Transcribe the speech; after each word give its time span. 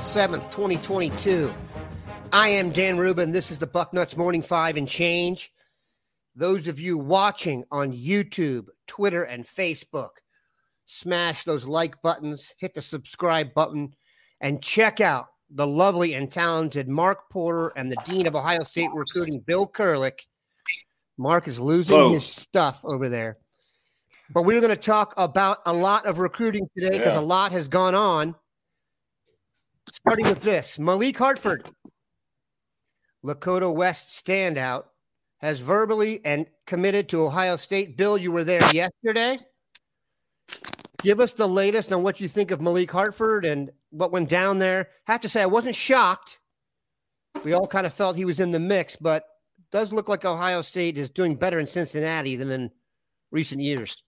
April 0.00 0.28
7th, 0.28 0.50
2022. 0.50 1.52
I 2.32 2.48
am 2.48 2.70
Dan 2.70 2.96
Rubin. 2.96 3.32
This 3.32 3.50
is 3.50 3.58
the 3.58 3.66
Bucknuts 3.66 4.16
Morning 4.16 4.40
Five 4.40 4.78
and 4.78 4.88
Change. 4.88 5.52
Those 6.34 6.68
of 6.68 6.80
you 6.80 6.96
watching 6.96 7.64
on 7.70 7.92
YouTube, 7.92 8.68
Twitter, 8.86 9.24
and 9.24 9.46
Facebook, 9.46 10.08
smash 10.86 11.44
those 11.44 11.66
like 11.66 12.00
buttons, 12.00 12.54
hit 12.58 12.72
the 12.72 12.80
subscribe 12.80 13.52
button, 13.52 13.92
and 14.40 14.62
check 14.62 15.02
out 15.02 15.26
the 15.50 15.66
lovely 15.66 16.14
and 16.14 16.32
talented 16.32 16.88
Mark 16.88 17.28
Porter 17.28 17.68
and 17.76 17.92
the 17.92 18.02
Dean 18.06 18.26
of 18.26 18.34
Ohio 18.34 18.62
State 18.62 18.88
Recruiting, 18.94 19.40
Bill 19.40 19.68
Kurelic. 19.68 20.20
Mark 21.18 21.46
is 21.46 21.60
losing 21.60 21.98
Whoa. 21.98 22.12
his 22.12 22.24
stuff 22.24 22.80
over 22.86 23.10
there. 23.10 23.36
But 24.32 24.44
we're 24.44 24.62
going 24.62 24.74
to 24.74 24.80
talk 24.80 25.12
about 25.18 25.58
a 25.66 25.72
lot 25.74 26.06
of 26.06 26.20
recruiting 26.20 26.70
today 26.74 26.96
because 26.96 27.16
Yeah. 27.16 27.20
a 27.20 27.28
lot 27.36 27.52
has 27.52 27.68
gone 27.68 27.94
on. 27.94 28.34
Starting 29.92 30.26
with 30.26 30.40
this 30.40 30.78
Malik 30.78 31.18
Hartford, 31.18 31.68
Lakota 33.24 33.72
West 33.72 34.24
standout, 34.24 34.84
has 35.38 35.60
verbally 35.60 36.20
and 36.24 36.46
committed 36.66 37.08
to 37.08 37.22
Ohio 37.22 37.56
State. 37.56 37.96
Bill, 37.96 38.16
you 38.16 38.30
were 38.30 38.44
there 38.44 38.62
yesterday. 38.72 39.38
Give 41.02 41.20
us 41.20 41.32
the 41.34 41.48
latest 41.48 41.92
on 41.92 42.02
what 42.02 42.20
you 42.20 42.28
think 42.28 42.50
of 42.50 42.60
Malik 42.60 42.90
Hartford 42.90 43.44
and 43.44 43.70
what 43.90 44.12
went 44.12 44.28
down 44.28 44.58
there. 44.58 44.88
Have 45.06 45.22
to 45.22 45.28
say, 45.28 45.42
I 45.42 45.46
wasn't 45.46 45.74
shocked. 45.74 46.38
We 47.42 47.52
all 47.54 47.66
kind 47.66 47.86
of 47.86 47.94
felt 47.94 48.16
he 48.16 48.24
was 48.24 48.40
in 48.40 48.50
the 48.50 48.60
mix, 48.60 48.96
but 48.96 49.24
does 49.72 49.92
look 49.92 50.08
like 50.08 50.24
Ohio 50.24 50.62
State 50.62 50.98
is 50.98 51.10
doing 51.10 51.36
better 51.36 51.58
in 51.58 51.66
Cincinnati 51.66 52.36
than 52.36 52.50
in 52.50 52.70
recent 53.30 53.60
years. 53.60 54.02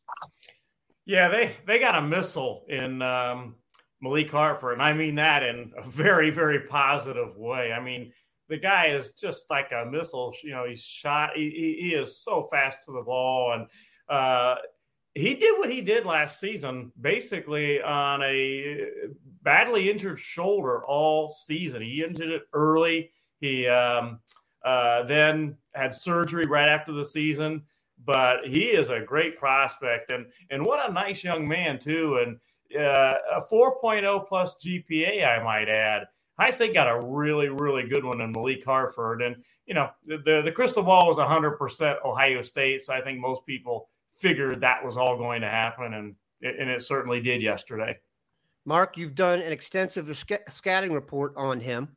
Yeah, 1.06 1.28
they 1.28 1.56
they 1.66 1.78
got 1.78 1.96
a 1.96 2.02
missile 2.02 2.64
in 2.68 3.00
um, 3.02 3.56
Malik 4.02 4.30
Hartford, 4.30 4.74
and 4.74 4.82
I 4.82 4.92
mean 4.92 5.14
that 5.14 5.42
in 5.42 5.72
a 5.78 5.82
very 5.82 6.30
very 6.30 6.60
positive 6.60 7.36
way. 7.36 7.72
I 7.72 7.80
mean, 7.80 8.12
the 8.48 8.58
guy 8.58 8.86
is 8.86 9.12
just 9.12 9.48
like 9.48 9.70
a 9.72 9.86
missile. 9.86 10.34
You 10.42 10.50
know, 10.50 10.66
he's 10.68 10.82
shot. 10.82 11.30
He, 11.36 11.78
he, 11.80 11.94
is 11.94 12.18
so 12.18 12.48
fast 12.50 12.84
to 12.84 12.92
the 12.92 13.02
ball, 13.02 13.52
and 13.52 13.66
uh, 14.08 14.56
he 15.14 15.34
did 15.34 15.56
what 15.58 15.70
he 15.70 15.80
did 15.80 16.04
last 16.04 16.40
season, 16.40 16.90
basically 17.00 17.80
on 17.80 18.22
a 18.22 18.86
badly 19.42 19.88
injured 19.88 20.18
shoulder 20.18 20.84
all 20.84 21.30
season. 21.30 21.80
He 21.80 22.02
injured 22.04 22.30
it 22.30 22.42
early. 22.52 23.12
He 23.40 23.68
um, 23.68 24.18
uh, 24.64 25.04
then 25.04 25.56
had 25.74 25.94
surgery 25.94 26.46
right 26.46 26.68
after 26.68 26.92
the 26.92 27.04
season 27.04 27.62
but 28.04 28.44
he 28.44 28.64
is 28.64 28.90
a 28.90 29.00
great 29.00 29.38
prospect 29.38 30.10
and 30.10 30.26
and 30.50 30.64
what 30.64 30.88
a 30.88 30.92
nice 30.92 31.22
young 31.22 31.46
man 31.46 31.78
too 31.78 32.20
and 32.24 32.38
uh, 32.76 33.14
a 33.36 33.40
4.0 33.50 34.26
plus 34.26 34.56
GPA 34.64 35.26
I 35.26 35.42
might 35.42 35.68
add. 35.68 36.06
High 36.38 36.50
State 36.50 36.74
got 36.74 36.88
a 36.88 37.00
really 37.00 37.48
really 37.48 37.86
good 37.88 38.04
one 38.04 38.20
in 38.20 38.32
Malik 38.32 38.64
Hartford 38.64 39.22
and 39.22 39.36
you 39.66 39.74
know 39.74 39.90
the 40.06 40.42
the 40.44 40.52
crystal 40.52 40.82
ball 40.82 41.06
was 41.06 41.18
100% 41.18 42.04
Ohio 42.04 42.42
State 42.42 42.82
so 42.82 42.92
I 42.92 43.00
think 43.00 43.18
most 43.18 43.44
people 43.46 43.88
figured 44.10 44.60
that 44.60 44.84
was 44.84 44.96
all 44.96 45.16
going 45.16 45.40
to 45.42 45.48
happen 45.48 45.94
and 45.94 46.14
and 46.42 46.68
it 46.68 46.82
certainly 46.82 47.20
did 47.20 47.40
yesterday. 47.40 47.96
Mark, 48.64 48.96
you've 48.96 49.14
done 49.14 49.40
an 49.40 49.52
extensive 49.52 50.16
sc- 50.16 50.48
scouting 50.48 50.92
report 50.92 51.34
on 51.36 51.60
him. 51.60 51.96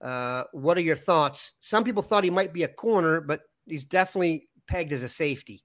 Uh, 0.00 0.44
what 0.52 0.76
are 0.76 0.82
your 0.82 0.96
thoughts? 0.96 1.54
Some 1.60 1.84
people 1.84 2.02
thought 2.02 2.24
he 2.24 2.30
might 2.30 2.52
be 2.52 2.64
a 2.64 2.68
corner, 2.68 3.20
but 3.20 3.42
he's 3.66 3.84
definitely 3.84 4.48
pegged 4.68 4.92
as 4.92 5.02
a 5.02 5.08
safety. 5.08 5.64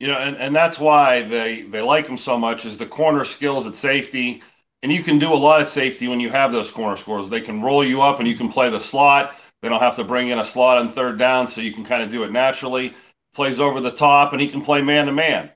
You 0.00 0.08
know, 0.08 0.18
and, 0.18 0.36
and 0.36 0.54
that's 0.54 0.78
why 0.78 1.22
they 1.22 1.62
they 1.62 1.80
like 1.80 2.06
him 2.06 2.16
so 2.16 2.38
much 2.38 2.64
is 2.64 2.76
the 2.76 2.86
corner 2.86 3.24
skills 3.24 3.66
at 3.66 3.76
safety. 3.76 4.42
And 4.82 4.92
you 4.92 5.02
can 5.02 5.18
do 5.18 5.32
a 5.32 5.34
lot 5.34 5.60
at 5.60 5.68
safety 5.68 6.06
when 6.06 6.20
you 6.20 6.30
have 6.30 6.52
those 6.52 6.70
corner 6.70 6.96
scores. 6.96 7.28
They 7.28 7.40
can 7.40 7.60
roll 7.60 7.84
you 7.84 8.00
up 8.00 8.20
and 8.20 8.28
you 8.28 8.36
can 8.36 8.48
play 8.48 8.70
the 8.70 8.78
slot. 8.78 9.34
They 9.60 9.68
don't 9.68 9.80
have 9.80 9.96
to 9.96 10.04
bring 10.04 10.28
in 10.28 10.38
a 10.38 10.44
slot 10.44 10.78
on 10.78 10.88
third 10.88 11.18
down, 11.18 11.48
so 11.48 11.60
you 11.60 11.72
can 11.72 11.84
kind 11.84 12.00
of 12.00 12.10
do 12.10 12.22
it 12.22 12.30
naturally. 12.30 12.94
Plays 13.34 13.58
over 13.58 13.80
the 13.80 13.90
top, 13.90 14.32
and 14.32 14.40
he 14.40 14.46
can 14.46 14.62
play 14.62 14.80
man 14.80 15.06
to 15.06 15.12
man. 15.12 15.50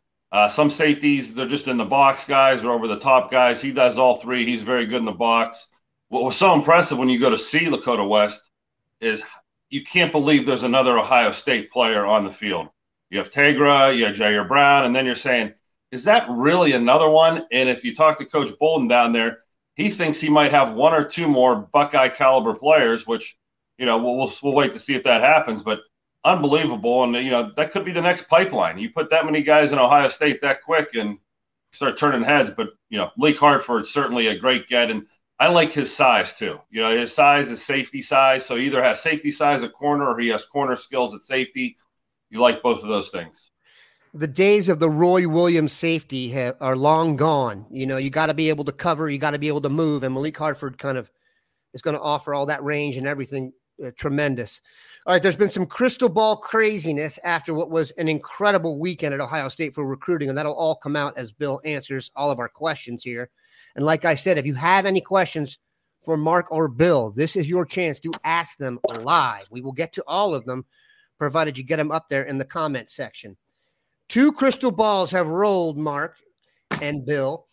Some 0.50 0.70
safeties, 0.70 1.34
they're 1.34 1.46
just 1.46 1.68
in 1.68 1.76
the 1.76 1.84
box 1.84 2.24
guys 2.24 2.64
or 2.64 2.72
over 2.72 2.88
the 2.88 2.98
top 2.98 3.30
guys. 3.30 3.62
He 3.62 3.70
does 3.70 3.96
all 3.96 4.16
three. 4.16 4.44
He's 4.44 4.62
very 4.62 4.86
good 4.86 4.98
in 4.98 5.04
the 5.04 5.12
box. 5.12 5.68
What 6.08 6.24
was 6.24 6.36
so 6.36 6.52
impressive 6.52 6.98
when 6.98 7.08
you 7.08 7.20
go 7.20 7.30
to 7.30 7.38
see 7.38 7.66
Lakota 7.66 8.08
West 8.08 8.50
is 9.00 9.22
you 9.70 9.84
can't 9.84 10.10
believe 10.10 10.46
there's 10.46 10.64
another 10.64 10.98
Ohio 10.98 11.30
State 11.30 11.70
player 11.70 12.04
on 12.04 12.24
the 12.24 12.30
field. 12.30 12.68
You 13.12 13.18
have 13.18 13.28
Tegra, 13.28 13.94
you 13.94 14.06
have 14.06 14.14
Jyaire 14.14 14.48
Brown, 14.48 14.86
and 14.86 14.96
then 14.96 15.04
you're 15.04 15.14
saying, 15.16 15.52
is 15.90 16.04
that 16.04 16.26
really 16.30 16.72
another 16.72 17.10
one? 17.10 17.44
And 17.52 17.68
if 17.68 17.84
you 17.84 17.94
talk 17.94 18.16
to 18.18 18.24
Coach 18.24 18.58
Bolden 18.58 18.88
down 18.88 19.12
there, 19.12 19.40
he 19.74 19.90
thinks 19.90 20.18
he 20.18 20.30
might 20.30 20.50
have 20.52 20.72
one 20.72 20.94
or 20.94 21.04
two 21.04 21.28
more 21.28 21.54
Buckeye 21.54 22.08
caliber 22.08 22.54
players, 22.54 23.06
which, 23.06 23.36
you 23.76 23.84
know, 23.84 23.98
we'll, 23.98 24.16
we'll, 24.16 24.32
we'll 24.42 24.54
wait 24.54 24.72
to 24.72 24.78
see 24.78 24.94
if 24.94 25.02
that 25.02 25.20
happens. 25.20 25.62
But 25.62 25.80
unbelievable. 26.24 27.04
And, 27.04 27.14
you 27.16 27.30
know, 27.30 27.52
that 27.54 27.70
could 27.70 27.84
be 27.84 27.92
the 27.92 28.00
next 28.00 28.30
pipeline. 28.30 28.78
You 28.78 28.88
put 28.88 29.10
that 29.10 29.26
many 29.26 29.42
guys 29.42 29.74
in 29.74 29.78
Ohio 29.78 30.08
State 30.08 30.40
that 30.40 30.62
quick 30.62 30.94
and 30.94 31.18
start 31.72 31.98
turning 31.98 32.22
heads. 32.22 32.50
But, 32.50 32.70
you 32.88 32.96
know, 32.96 33.10
Leak 33.18 33.36
Hartford's 33.36 33.90
certainly 33.90 34.28
a 34.28 34.38
great 34.38 34.68
get. 34.68 34.90
And 34.90 35.06
I 35.38 35.48
like 35.48 35.72
his 35.72 35.94
size 35.94 36.32
too. 36.32 36.58
You 36.70 36.80
know, 36.80 36.96
his 36.96 37.14
size 37.14 37.50
is 37.50 37.62
safety 37.62 38.00
size. 38.00 38.46
So 38.46 38.56
he 38.56 38.64
either 38.64 38.82
has 38.82 39.02
safety 39.02 39.30
size 39.30 39.62
at 39.62 39.74
corner 39.74 40.08
or 40.08 40.18
he 40.18 40.28
has 40.28 40.46
corner 40.46 40.76
skills 40.76 41.14
at 41.14 41.24
safety. 41.24 41.76
You 42.32 42.40
like 42.40 42.62
both 42.62 42.82
of 42.82 42.88
those 42.88 43.10
things. 43.10 43.50
The 44.14 44.26
days 44.26 44.70
of 44.70 44.78
the 44.78 44.88
Roy 44.88 45.28
Williams 45.28 45.74
safety 45.74 46.30
have, 46.30 46.56
are 46.62 46.76
long 46.76 47.16
gone. 47.16 47.66
You 47.70 47.84
know, 47.84 47.98
you 47.98 48.08
got 48.08 48.26
to 48.26 48.34
be 48.34 48.48
able 48.48 48.64
to 48.64 48.72
cover, 48.72 49.10
you 49.10 49.18
got 49.18 49.32
to 49.32 49.38
be 49.38 49.48
able 49.48 49.60
to 49.60 49.68
move, 49.68 50.02
and 50.02 50.14
Malik 50.14 50.38
Hartford 50.38 50.78
kind 50.78 50.96
of 50.96 51.10
is 51.74 51.82
going 51.82 51.94
to 51.94 52.02
offer 52.02 52.32
all 52.32 52.46
that 52.46 52.64
range 52.64 52.96
and 52.96 53.06
everything 53.06 53.52
uh, 53.84 53.90
tremendous. 53.98 54.62
All 55.06 55.12
right, 55.12 55.22
there's 55.22 55.36
been 55.36 55.50
some 55.50 55.66
crystal 55.66 56.08
ball 56.08 56.38
craziness 56.38 57.18
after 57.22 57.52
what 57.52 57.68
was 57.68 57.90
an 57.92 58.08
incredible 58.08 58.78
weekend 58.78 59.12
at 59.12 59.20
Ohio 59.20 59.50
State 59.50 59.74
for 59.74 59.84
recruiting, 59.84 60.30
and 60.30 60.38
that'll 60.38 60.54
all 60.54 60.76
come 60.76 60.96
out 60.96 61.18
as 61.18 61.32
Bill 61.32 61.60
answers 61.66 62.10
all 62.16 62.30
of 62.30 62.38
our 62.38 62.48
questions 62.48 63.04
here. 63.04 63.28
And 63.76 63.84
like 63.84 64.06
I 64.06 64.14
said, 64.14 64.38
if 64.38 64.46
you 64.46 64.54
have 64.54 64.86
any 64.86 65.02
questions 65.02 65.58
for 66.02 66.16
Mark 66.16 66.50
or 66.50 66.68
Bill, 66.68 67.10
this 67.10 67.36
is 67.36 67.46
your 67.46 67.66
chance 67.66 68.00
to 68.00 68.12
ask 68.24 68.56
them 68.56 68.80
live. 69.00 69.46
We 69.50 69.60
will 69.60 69.72
get 69.72 69.92
to 69.94 70.04
all 70.06 70.34
of 70.34 70.46
them, 70.46 70.64
provided 71.22 71.56
you 71.56 71.62
get 71.62 71.76
them 71.76 71.92
up 71.92 72.08
there 72.08 72.24
in 72.24 72.36
the 72.36 72.44
comment 72.44 72.90
section. 72.90 73.36
Two 74.08 74.32
crystal 74.32 74.72
balls 74.72 75.08
have 75.12 75.28
rolled, 75.28 75.78
Mark 75.78 76.16
and 76.80 77.06
Bill, 77.06 77.46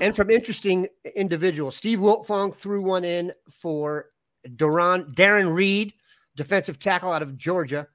and 0.00 0.14
from 0.14 0.30
interesting 0.30 0.86
individuals. 1.16 1.74
Steve 1.74 1.98
Wiltfong 1.98 2.54
threw 2.54 2.80
one 2.80 3.04
in 3.04 3.32
for 3.50 4.10
Duran, 4.54 5.12
Darren 5.16 5.52
Reed, 5.52 5.92
defensive 6.36 6.78
tackle 6.78 7.10
out 7.10 7.20
of 7.20 7.36
Georgia. 7.36 7.88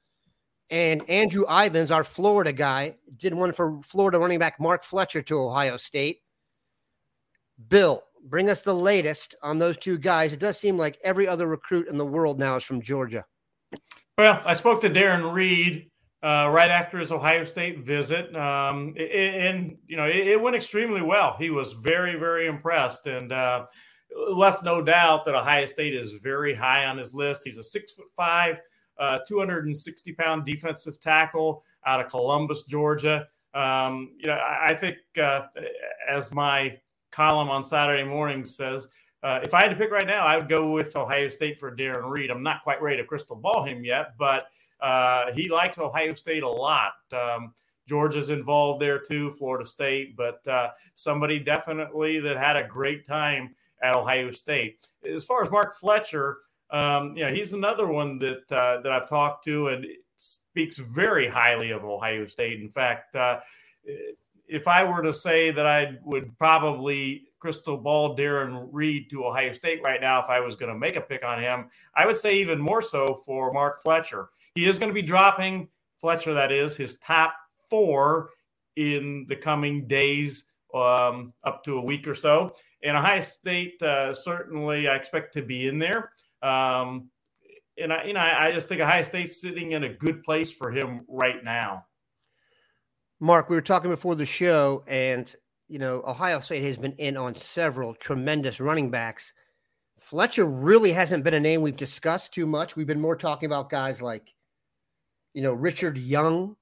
And 0.70 1.10
Andrew 1.10 1.46
Ivins, 1.50 1.92
our 1.92 2.04
Florida 2.04 2.52
guy, 2.52 2.98
did 3.16 3.34
one 3.34 3.54
for 3.54 3.80
Florida 3.84 4.20
running 4.20 4.40
back 4.40 4.60
Mark 4.60 4.84
Fletcher 4.84 5.22
to 5.22 5.40
Ohio 5.40 5.78
State. 5.78 6.24
Bill, 7.70 8.04
bring 8.26 8.50
us 8.50 8.60
the 8.60 8.76
latest 8.76 9.36
on 9.42 9.60
those 9.60 9.78
two 9.78 9.98
guys. 9.98 10.34
It 10.34 10.42
does 10.42 10.60
seem 10.60 10.76
like 10.76 11.00
every 11.06 11.26
other 11.26 11.48
recruit 11.48 11.88
in 11.88 11.98
the 11.98 12.06
world 12.06 12.38
now 12.38 12.58
is 12.58 12.66
from 12.66 12.82
Georgia. 12.82 13.24
Well, 14.22 14.40
I 14.46 14.54
spoke 14.54 14.82
to 14.82 14.90
Darren 14.92 15.34
Reed 15.34 15.90
uh, 16.22 16.48
right 16.52 16.70
after 16.70 17.00
his 17.00 17.12
Ohio 17.12 17.44
State 17.44 17.80
visit, 17.80 18.36
um, 18.36 18.94
and 18.96 19.76
you 19.88 19.98
know 19.98 20.06
it, 20.06 20.28
it, 20.28 20.40
went 20.40 20.56
extremely 20.56 21.02
well. 21.02 21.36
He 21.40 21.50
was 21.50 21.74
very, 21.74 22.20
very 22.20 22.46
impressed, 22.46 23.08
and 23.08 23.32
uh, 23.32 23.66
left 24.32 24.64
no 24.64 24.80
doubt 24.84 25.26
that 25.26 25.34
Ohio 25.34 25.66
State 25.66 25.96
is 25.96 26.12
very 26.22 26.54
high 26.54 26.86
on 26.86 27.00
his 27.00 27.16
list. 27.16 27.42
He's 27.46 27.58
a 27.58 27.64
six 27.64 27.94
foot 27.94 28.14
five, 28.16 28.62
uh, 29.00 29.22
260 29.28 30.14
pound 30.14 30.46
defensive 30.46 31.00
tackle 31.00 31.64
out 31.88 32.00
of 32.00 32.12
Columbus, 32.12 32.62
Georgia. 32.66 33.28
Um, 33.56 34.12
you 34.20 34.28
know, 34.28 34.34
I, 34.34 34.68
I 34.68 34.76
think 34.76 34.98
uh, 35.20 35.48
as 36.08 36.32
my 36.32 36.78
column 37.12 37.50
on 37.50 37.64
Saturday 37.64 38.08
morning 38.08 38.46
says, 38.46 38.88
uh, 39.24 39.40
if 39.44 39.54
I 39.54 39.62
had 39.62 39.70
to 39.70 39.76
pick 39.76 39.92
right 39.92 40.08
now, 40.08 40.26
I 40.26 40.38
would 40.38 40.50
go 40.50 40.72
with 40.72 40.96
Ohio 40.96 41.30
State 41.30 41.60
for 41.60 41.76
Darren 41.76 42.10
Reed. 42.10 42.32
I'm 42.32 42.44
not 42.44 42.64
quite 42.64 42.82
ready 42.82 42.98
to 42.98 43.04
crystal 43.04 43.36
ball 43.36 43.64
him 43.64 43.84
yet, 43.84 44.18
but 44.18 44.48
uh, 44.82 45.32
he 45.34 45.48
likes 45.50 45.78
Ohio 45.78 46.14
State 46.16 46.44
a 46.44 46.50
lot. 46.50 46.94
Um, 47.14 47.54
Georgia's 47.88 48.30
involved 48.30 48.82
there 48.82 49.00
too, 49.00 49.32
Florida 49.32 49.68
State, 49.68 50.16
but 50.16 50.46
uh, 50.48 50.70
somebody 50.96 51.40
definitely 51.40 52.20
that 52.20 52.38
had 52.38 52.56
a 52.56 52.64
great 52.68 53.06
time 53.06 53.56
at 53.84 53.96
Ohio 53.96 54.32
State. 54.32 54.88
As 55.08 55.26
far 55.26 55.44
as 55.44 55.52
Mark 55.52 55.76
Fletcher, 55.76 56.38
um, 56.72 57.16
you 57.16 57.26
know, 57.26 57.32
he's 57.32 57.54
another 57.54 57.88
one 57.88 58.18
that 58.20 58.52
uh, 58.52 58.82
that 58.82 58.92
I've 58.92 59.10
talked 59.10 59.44
to 59.46 59.68
and 59.70 59.86
speaks 60.16 60.78
very 60.78 61.28
highly 61.28 61.72
of 61.72 61.84
Ohio 61.84 62.26
State. 62.26 62.62
In 62.62 62.70
fact, 62.70 63.16
uh, 63.16 63.40
if 64.48 64.68
I 64.68 64.84
were 64.84 65.02
to 65.02 65.14
say 65.14 65.52
that 65.52 65.66
I 65.66 65.98
would 66.04 66.38
probably 66.38 67.24
crystal 67.42 67.76
ball 67.76 68.16
Darren 68.16 68.70
Reed 68.72 69.10
to 69.10 69.26
Ohio 69.26 69.52
State 69.54 69.82
right 69.84 70.00
now, 70.00 70.22
if 70.22 70.30
I 70.30 70.40
was 70.40 70.56
going 70.56 70.72
to 70.72 70.78
make 70.78 70.96
a 70.96 71.02
pick 71.02 71.26
on 71.26 71.42
him, 71.42 71.70
I 71.96 72.06
would 72.06 72.18
say 72.18 72.38
even 72.38 72.60
more 72.60 72.82
so 72.82 73.20
for 73.26 73.52
Mark 73.52 73.82
Fletcher. 73.82 74.30
He 74.56 74.66
is 74.66 74.78
going 74.78 74.90
to 74.90 74.94
be 74.94 75.02
dropping 75.02 75.68
Fletcher, 76.00 76.34
that 76.34 76.52
is 76.52 76.78
his 76.78 76.98
top 76.98 77.34
four 77.70 78.30
in 78.76 79.26
the 79.28 79.36
coming 79.36 79.88
days, 79.88 80.46
um, 80.74 81.34
up 81.44 81.64
to 81.64 81.78
a 81.78 81.82
week 81.82 82.08
or 82.08 82.16
so. 82.16 82.54
And 82.84 82.96
Ohio 82.96 83.22
State 83.22 83.82
uh, 83.82 84.14
certainly 84.14 84.88
I 84.88 84.96
expect 84.96 85.34
to 85.34 85.42
be 85.42 85.68
in 85.68 85.80
there. 85.80 86.12
Um, 86.42 87.10
and 87.78 87.92
I, 87.92 88.04
you 88.04 88.14
know, 88.14 88.20
I 88.20 88.52
just 88.52 88.68
think 88.68 88.82
Ohio 88.82 89.04
State's 89.04 89.42
sitting 89.42 89.72
in 89.72 89.84
a 89.84 89.90
good 89.90 90.24
place 90.24 90.52
for 90.52 90.72
him 90.72 91.02
right 91.08 91.44
now. 91.44 91.86
Mark, 93.20 93.50
we 93.50 93.56
were 93.56 93.62
talking 93.62 93.92
before 93.92 94.16
the 94.16 94.26
show, 94.26 94.84
and 94.88 95.34
you 95.72 95.80
know, 95.80 96.04
Ohio 96.06 96.42
State 96.42 96.64
has 96.66 96.78
been 96.78 96.92
in 96.98 97.16
on 97.16 97.34
several 97.34 97.94
tremendous 97.94 98.60
running 98.60 98.92
backs. 98.92 99.32
Fletcher 99.98 100.44
really 100.44 100.92
hasn't 100.92 101.24
been 101.24 101.34
a 101.34 101.40
name 101.40 101.62
we've 101.62 101.78
discussed 101.78 102.34
too 102.34 102.46
much. 102.46 102.76
We've 102.76 102.86
been 102.86 103.00
more 103.00 103.16
talking 103.16 103.48
about 103.48 103.70
guys 103.70 104.02
like, 104.02 104.34
you 105.34 105.42
know, 105.42 105.54
Richard 105.54 105.98
Young, 105.98 106.58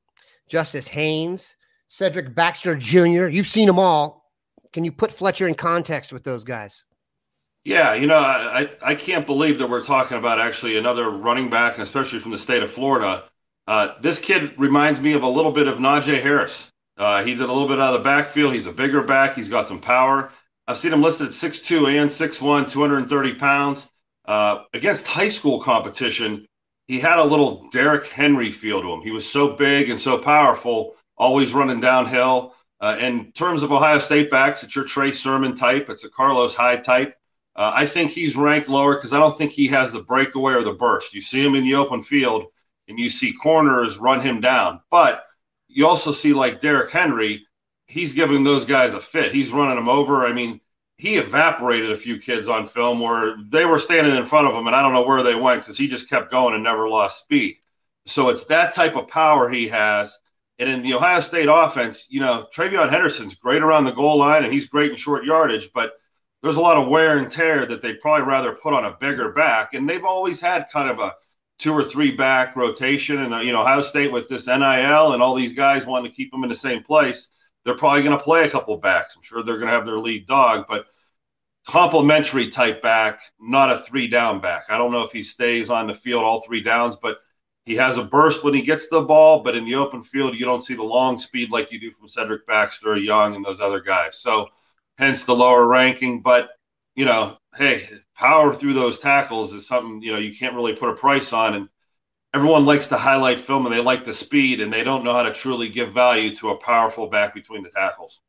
Justice 0.48 0.88
Haynes, 0.90 1.56
Cedric 1.88 2.36
Baxter 2.36 2.76
Jr. 2.76 3.28
You've 3.30 3.48
seen 3.48 3.66
them 3.66 3.80
all. 3.80 4.32
Can 4.74 4.86
you 4.86 4.92
put 4.92 5.12
Fletcher 5.12 5.48
in 5.48 5.56
context 5.56 6.14
with 6.14 6.24
those 6.24 6.44
guys? 6.44 6.86
Yeah, 7.66 7.96
you 7.96 8.06
know, 8.06 8.16
I, 8.16 8.70
I 8.84 8.94
can't 8.94 9.26
believe 9.26 9.58
that 9.58 9.70
we're 9.70 9.84
talking 9.84 10.20
about 10.20 10.40
actually 10.40 10.78
another 10.78 11.10
running 11.10 11.50
back, 11.50 11.74
and 11.74 11.84
especially 11.84 12.20
from 12.20 12.32
the 12.32 12.38
state 12.38 12.62
of 12.62 12.70
Florida. 12.70 13.24
Uh, 13.68 13.96
this 14.02 14.20
kid 14.20 14.54
reminds 14.58 15.02
me 15.02 15.14
of 15.14 15.24
a 15.24 15.28
little 15.28 15.52
bit 15.52 15.68
of 15.68 15.80
Najee 15.80 16.22
Harris. 16.22 16.72
Uh, 17.00 17.24
he 17.24 17.34
did 17.34 17.44
a 17.44 17.52
little 17.52 17.68
bit 17.68 17.80
out 17.80 17.94
of 17.94 18.02
the 18.02 18.04
backfield. 18.04 18.54
He's 18.54 18.68
a 18.68 18.74
bigger 18.74 19.02
back. 19.02 19.34
He's 19.34 19.48
got 19.48 19.66
some 19.66 19.80
power. 19.80 20.32
I've 20.68 20.78
seen 20.78 20.94
him 20.94 21.02
listed 21.02 21.28
at 21.28 21.34
6'2 21.34 22.00
and 22.00 22.10
6'1, 22.10 22.70
230 22.70 23.34
pounds. 23.36 23.88
Uh, 24.26 24.64
against 24.74 25.08
high 25.08 25.30
school 25.30 25.62
competition, 25.62 26.46
he 26.88 27.00
had 27.00 27.18
a 27.18 27.24
little 27.24 27.70
Derrick 27.72 28.06
Henry 28.08 28.52
feel 28.52 28.82
to 28.82 28.92
him. 28.92 29.02
He 29.02 29.12
was 29.12 29.28
so 29.28 29.56
big 29.56 29.90
and 29.90 30.00
so 30.00 30.18
powerful, 30.18 30.96
always 31.18 31.54
running 31.54 31.80
downhill. 31.80 32.54
Uh, 32.82 32.98
in 33.00 33.32
terms 33.32 33.64
of 33.64 33.72
Ohio 33.72 34.00
State 34.00 34.30
backs, 34.30 34.64
it's 34.64 34.76
your 34.76 34.86
Trey 34.86 35.12
Sermon 35.12 35.56
type. 35.56 35.90
It's 35.90 36.04
a 36.04 36.10
Carlos 36.10 36.54
Hyde 36.54 36.84
type. 36.84 37.16
Uh, 37.56 37.72
I 37.74 37.86
think 37.86 38.12
he's 38.12 38.38
ranked 38.38 38.70
lower 38.70 38.96
because 38.96 39.14
I 39.14 39.20
don't 39.20 39.38
think 39.38 39.52
he 39.52 39.68
has 39.68 39.92
the 39.92 40.02
breakaway 40.02 40.54
or 40.54 40.64
the 40.64 40.74
burst. 40.74 41.14
You 41.14 41.22
see 41.22 41.44
him 41.44 41.56
in 41.56 41.64
the 41.64 41.76
open 41.76 42.02
field, 42.02 42.46
and 42.88 43.00
you 43.00 43.10
see 43.10 43.34
corners 43.34 43.98
run 43.98 44.22
him 44.22 44.42
down. 44.42 44.82
But 44.92 45.26
you 45.70 45.88
also 45.88 46.12
see 46.12 46.34
like 46.34 46.60
Derrick 46.60 46.92
Henry, 46.92 47.46
he's 47.88 48.14
giving 48.14 48.44
those 48.44 48.66
guys 48.66 48.96
a 48.96 49.02
fit. 49.02 49.32
He's 49.32 49.54
running 49.54 49.76
them 49.76 49.88
over. 49.88 50.26
I 50.26 50.34
mean, 50.34 50.60
he 50.98 51.16
evaporated 51.16 51.92
a 51.92 51.98
few 51.98 52.20
kids 52.20 52.50
on 52.50 52.66
film 52.66 53.00
where 53.00 53.38
they 53.50 53.66
were 53.66 53.80
standing 53.80 54.16
in 54.16 54.26
front 54.26 54.48
of 54.48 54.56
him, 54.56 54.68
and 54.68 54.76
I 54.76 54.82
don't 54.82 54.94
know 54.94 55.06
where 55.06 55.24
they 55.24 55.36
went 55.36 55.62
because 55.62 55.78
he 55.78 55.88
just 55.88 56.10
kept 56.10 56.32
going 56.32 56.56
and 56.56 56.64
never 56.64 56.90
lost 56.90 57.20
speed. 57.20 57.56
So 58.06 58.30
it's 58.30 58.46
that 58.46 58.74
type 58.74 58.96
of 58.96 59.08
power 59.08 59.50
he 59.50 59.68
has. 59.70 60.18
And 60.58 60.70
in 60.70 60.82
the 60.82 60.96
Ohio 60.96 61.22
State 61.22 61.48
offense, 61.50 62.08
you 62.10 62.20
know, 62.20 62.48
TreVeyon 62.54 62.90
Henderson's 62.90 63.36
great 63.36 63.62
around 63.62 63.86
the 63.86 63.92
goal 63.92 64.18
line 64.18 64.44
and 64.44 64.52
he's 64.52 64.68
great 64.68 64.92
in 64.92 64.98
short 64.98 65.24
yardage, 65.24 65.70
but 65.74 65.94
there's 66.42 66.58
a 66.58 66.62
lot 66.62 66.78
of 66.78 66.90
wear 66.90 67.18
and 67.18 67.32
tear 67.32 67.66
that 67.66 67.82
they'd 67.82 68.02
probably 68.02 68.26
rather 68.26 68.52
put 68.54 68.74
on 68.74 68.84
a 68.84 68.98
bigger 69.00 69.32
back. 69.32 69.74
And 69.74 69.90
they've 69.90 70.04
always 70.04 70.42
had 70.42 70.68
kind 70.70 70.90
of 70.90 71.00
a 71.00 71.14
two 71.60 71.74
or 71.74 71.84
three 71.84 72.12
back 72.12 72.56
rotation. 72.56 73.22
And, 73.22 73.34
uh, 73.34 73.40
you 73.40 73.52
know, 73.52 73.62
Ohio 73.62 73.82
State 73.82 74.12
with 74.12 74.28
this 74.28 74.48
NIL 74.48 75.14
and 75.14 75.22
all 75.22 75.36
these 75.36 75.54
guys 75.54 75.86
wanting 75.86 76.10
to 76.10 76.16
keep 76.16 76.32
them 76.32 76.44
in 76.44 76.50
the 76.50 76.56
same 76.56 76.82
place, 76.82 77.28
they're 77.64 77.76
probably 77.76 78.02
going 78.02 78.18
to 78.18 78.24
play 78.24 78.46
a 78.46 78.50
couple 78.50 78.76
backs. 78.78 79.16
I'm 79.16 79.22
sure 79.22 79.44
they're 79.44 79.58
going 79.58 79.68
to 79.68 79.74
have 79.74 79.86
their 79.86 80.00
lead 80.00 80.26
dog, 80.26 80.66
but 80.68 80.88
complementary 81.68 82.50
type 82.50 82.82
back, 82.82 83.22
not 83.40 83.72
a 83.72 83.78
three 83.78 84.08
down 84.08 84.40
back. 84.40 84.64
I 84.70 84.78
don't 84.78 84.92
know 84.92 85.04
if 85.04 85.12
he 85.12 85.22
stays 85.22 85.70
on 85.70 85.86
the 85.86 85.94
field 85.94 86.24
all 86.24 86.42
three 86.42 86.64
downs, 86.64 86.96
but 86.96 87.18
he 87.66 87.76
has 87.76 87.98
a 87.98 88.04
burst 88.04 88.44
when 88.44 88.54
he 88.54 88.62
gets 88.62 88.88
the 88.88 89.02
ball, 89.02 89.44
but 89.44 89.56
in 89.56 89.66
the 89.66 89.76
open 89.76 90.02
field, 90.02 90.36
you 90.36 90.46
don't 90.46 90.64
see 90.64 90.74
the 90.74 90.82
long 90.82 91.20
speed 91.20 91.52
like 91.52 91.72
you 91.72 91.80
do 91.80 91.92
from 91.92 92.08
Cedric 92.08 92.48
Baxter, 92.48 92.98
Young, 92.98 93.36
and 93.36 93.46
those 93.46 93.60
other 93.60 93.82
guys. 93.82 94.18
So, 94.20 94.48
hence 94.98 95.26
the 95.26 95.36
lower 95.36 95.68
ranking. 95.68 96.22
But, 96.22 96.50
you 97.00 97.06
know, 97.06 97.38
hey, 97.56 97.88
power 98.14 98.54
through 98.54 98.74
those 98.74 99.00
tackles 99.00 99.54
is 99.54 99.66
something, 99.66 100.02
you 100.02 100.12
know, 100.12 100.18
you 100.18 100.36
can't 100.36 100.54
really 100.54 100.76
put 100.76 100.90
a 100.90 100.96
price 100.96 101.32
on. 101.32 101.56
And 101.56 101.70
everyone 102.34 102.66
likes 102.66 102.88
to 102.88 102.98
highlight 102.98 103.40
film 103.40 103.66
and 103.66 103.74
they 103.74 103.80
like 103.80 104.04
the 104.04 104.14
speed 104.14 104.60
and 104.60 104.72
they 104.72 104.84
don't 104.84 105.06
know 105.06 105.14
how 105.14 105.24
to 105.24 105.32
truly 105.32 105.70
give 105.70 105.94
value 105.94 106.36
to 106.36 106.50
a 106.50 106.58
powerful 106.58 107.08
back 107.08 107.34
between 107.34 107.64
the 107.64 107.70
tackles. 107.70 108.20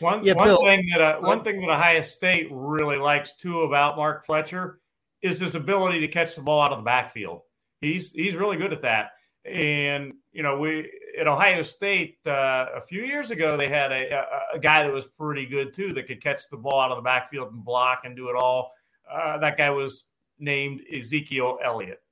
One, 0.00 0.22
yeah, 0.22 0.34
one 0.34 0.56
thing 0.58 0.86
that 0.92 1.00
uh, 1.00 1.20
one 1.20 1.42
thing 1.42 1.60
that 1.62 1.70
Ohio 1.70 2.02
State 2.02 2.48
really 2.50 2.98
likes 2.98 3.34
too 3.34 3.62
about 3.62 3.96
Mark 3.96 4.26
Fletcher 4.26 4.78
is 5.22 5.40
his 5.40 5.54
ability 5.54 6.00
to 6.00 6.08
catch 6.08 6.36
the 6.36 6.42
ball 6.42 6.60
out 6.60 6.70
of 6.70 6.78
the 6.78 6.84
backfield 6.84 7.40
he's 7.80 8.12
he's 8.12 8.34
really 8.34 8.56
good 8.56 8.72
at 8.72 8.82
that. 8.82 9.10
And 9.44 10.14
you 10.32 10.42
know, 10.42 10.58
we 10.58 10.90
at 11.18 11.26
Ohio 11.26 11.62
State 11.62 12.18
uh, 12.26 12.66
a 12.74 12.80
few 12.80 13.02
years 13.02 13.30
ago 13.30 13.56
they 13.56 13.68
had 13.68 13.92
a, 13.92 14.12
a, 14.12 14.56
a, 14.56 14.58
guy 14.58 14.82
that 14.84 14.92
was 14.92 15.06
pretty 15.06 15.46
good 15.46 15.74
too 15.74 15.92
that 15.94 16.06
could 16.06 16.22
catch 16.22 16.48
the 16.50 16.56
ball 16.56 16.80
out 16.80 16.90
of 16.90 16.96
the 16.96 17.02
backfield 17.02 17.52
and 17.52 17.64
block 17.64 18.02
and 18.04 18.16
do 18.16 18.28
it 18.28 18.36
all. 18.36 18.72
Uh, 19.10 19.38
that 19.38 19.56
guy 19.56 19.70
was 19.70 20.04
named 20.38 20.82
Ezekiel 20.92 21.58
Elliott. 21.62 22.02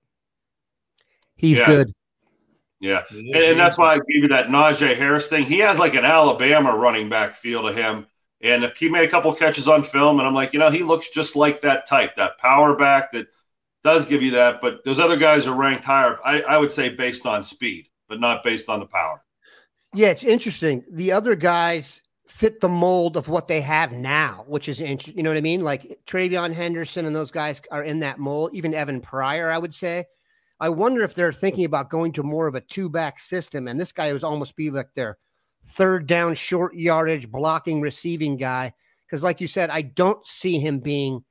He's 1.36 1.58
yeah. 1.58 1.66
good. 1.66 1.92
Yeah, 2.78 3.04
and, 3.10 3.34
and, 3.34 3.58
that's 3.58 3.78
why 3.78 3.94
I 3.94 3.96
gave 3.96 4.22
you 4.22 4.28
that 4.28 4.48
Najee 4.48 4.96
Harris 4.96 5.28
thing. 5.28 5.46
He 5.46 5.58
has 5.60 5.78
like 5.78 5.94
an 5.94 6.04
Alabama 6.04 6.76
running 6.76 7.08
back 7.08 7.34
feel 7.34 7.62
to 7.62 7.72
him, 7.72 8.06
and 8.42 8.70
he 8.76 8.90
made 8.90 9.04
a 9.04 9.08
couple 9.08 9.32
catches 9.32 9.66
on 9.66 9.82
film, 9.82 10.18
and 10.18 10.28
I'm 10.28 10.34
like, 10.34 10.52
you 10.52 10.58
know, 10.58 10.70
he 10.70 10.82
looks 10.82 11.08
just 11.08 11.36
like 11.36 11.62
that 11.62 11.86
type, 11.86 12.16
that 12.16 12.36
power 12.36 12.76
back 12.76 13.12
that 13.12 13.28
does 13.82 14.04
give 14.04 14.22
you 14.22 14.32
that, 14.32 14.60
but 14.60 14.84
those 14.84 14.98
other 14.98 15.16
guys 15.16 15.46
are 15.46 15.54
ranked 15.54 15.84
higher. 15.84 16.18
I, 16.24 16.42
I 16.42 16.58
would 16.58 16.70
say 16.70 16.88
based 16.88 17.24
on 17.24 17.42
speed, 17.42 17.88
but 18.08 18.20
not 18.20 18.44
based 18.44 18.68
on 18.68 18.80
the 18.80 18.86
power. 18.86 19.22
Yeah, 19.94 20.08
it's 20.08 20.24
interesting. 20.24 20.84
The 20.90 21.12
other 21.12 21.34
guys 21.34 22.02
fit 22.26 22.60
the 22.60 22.68
mold 22.68 23.16
of 23.16 23.28
what 23.28 23.48
they 23.48 23.60
have 23.60 23.92
now, 23.92 24.44
which 24.46 24.68
is 24.68 24.80
interesting. 24.80 25.16
You 25.16 25.22
know 25.22 25.30
what 25.30 25.38
I 25.38 25.42
mean? 25.42 25.62
Like 25.62 25.98
TreVeyon 26.06 26.52
Henderson 26.52 27.06
and 27.06 27.14
those 27.14 27.30
guys 27.30 27.62
are 27.70 27.84
in 27.84 28.00
that 28.00 28.18
mold. 28.18 28.50
Even 28.52 28.74
Evan 28.74 29.00
Pryor, 29.00 29.50
I 29.50 29.58
would 29.58 29.74
say. 29.74 30.04
I 30.58 30.68
wonder 30.70 31.02
if 31.02 31.14
they're 31.14 31.32
thinking 31.32 31.64
about 31.64 31.90
going 31.90 32.12
to 32.12 32.22
more 32.22 32.46
of 32.46 32.54
a 32.54 32.60
two 32.60 32.88
back 32.88 33.18
system, 33.18 33.68
and 33.68 33.78
this 33.78 33.92
guy 33.92 34.12
would 34.12 34.24
almost 34.24 34.56
be 34.56 34.70
like 34.70 34.88
their 34.94 35.18
third 35.66 36.06
down, 36.06 36.34
short 36.34 36.74
yardage, 36.74 37.30
blocking, 37.30 37.80
receiving 37.80 38.36
guy. 38.36 38.72
Because, 39.06 39.22
like 39.22 39.40
you 39.40 39.46
said, 39.46 39.70
I 39.70 39.82
don't 39.82 40.26
see 40.26 40.58
him 40.58 40.80
being 40.80 41.24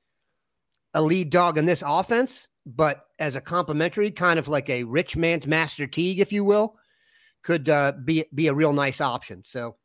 a 0.96 1.02
lead 1.02 1.30
dog 1.30 1.58
in 1.58 1.66
this 1.66 1.84
offense, 1.86 2.48
but 2.66 3.06
as 3.20 3.36
a 3.36 3.42
complimentary, 3.42 4.10
kind 4.10 4.40
of 4.40 4.48
like 4.48 4.70
a 4.70 4.84
rich 4.84 5.16
man's 5.16 5.46
Master 5.46 5.86
Teague, 5.86 6.20
if 6.20 6.34
you 6.34 6.44
will, 6.44 6.78
could 7.44 7.70
uh, 7.70 7.92
be 8.04 8.26
be 8.34 8.48
a 8.48 8.54
real 8.54 8.74
nice 8.74 9.02
option. 9.02 9.44
So, 9.46 9.76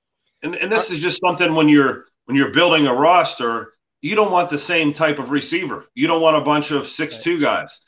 and, 0.43 0.57
and 0.57 0.73
this 0.73 0.90
uh, 0.90 0.95
is 0.95 1.00
just 1.00 1.21
something 1.21 1.55
when 1.55 1.69
you're 1.69 2.07
when 2.25 2.37
you're 2.37 2.52
building 2.52 2.87
a 2.87 2.95
roster, 2.95 3.75
you 4.00 4.14
don't 4.14 4.31
want 4.31 4.49
the 4.49 4.57
same 4.57 4.93
type 4.93 5.19
of 5.19 5.33
receiver. 5.33 5.85
You 5.95 6.07
don't 6.07 6.23
want 6.23 6.37
a 6.37 6.40
bunch 6.40 6.71
of 6.71 6.88
six 6.88 7.19
two 7.19 7.40
guys. 7.40 7.81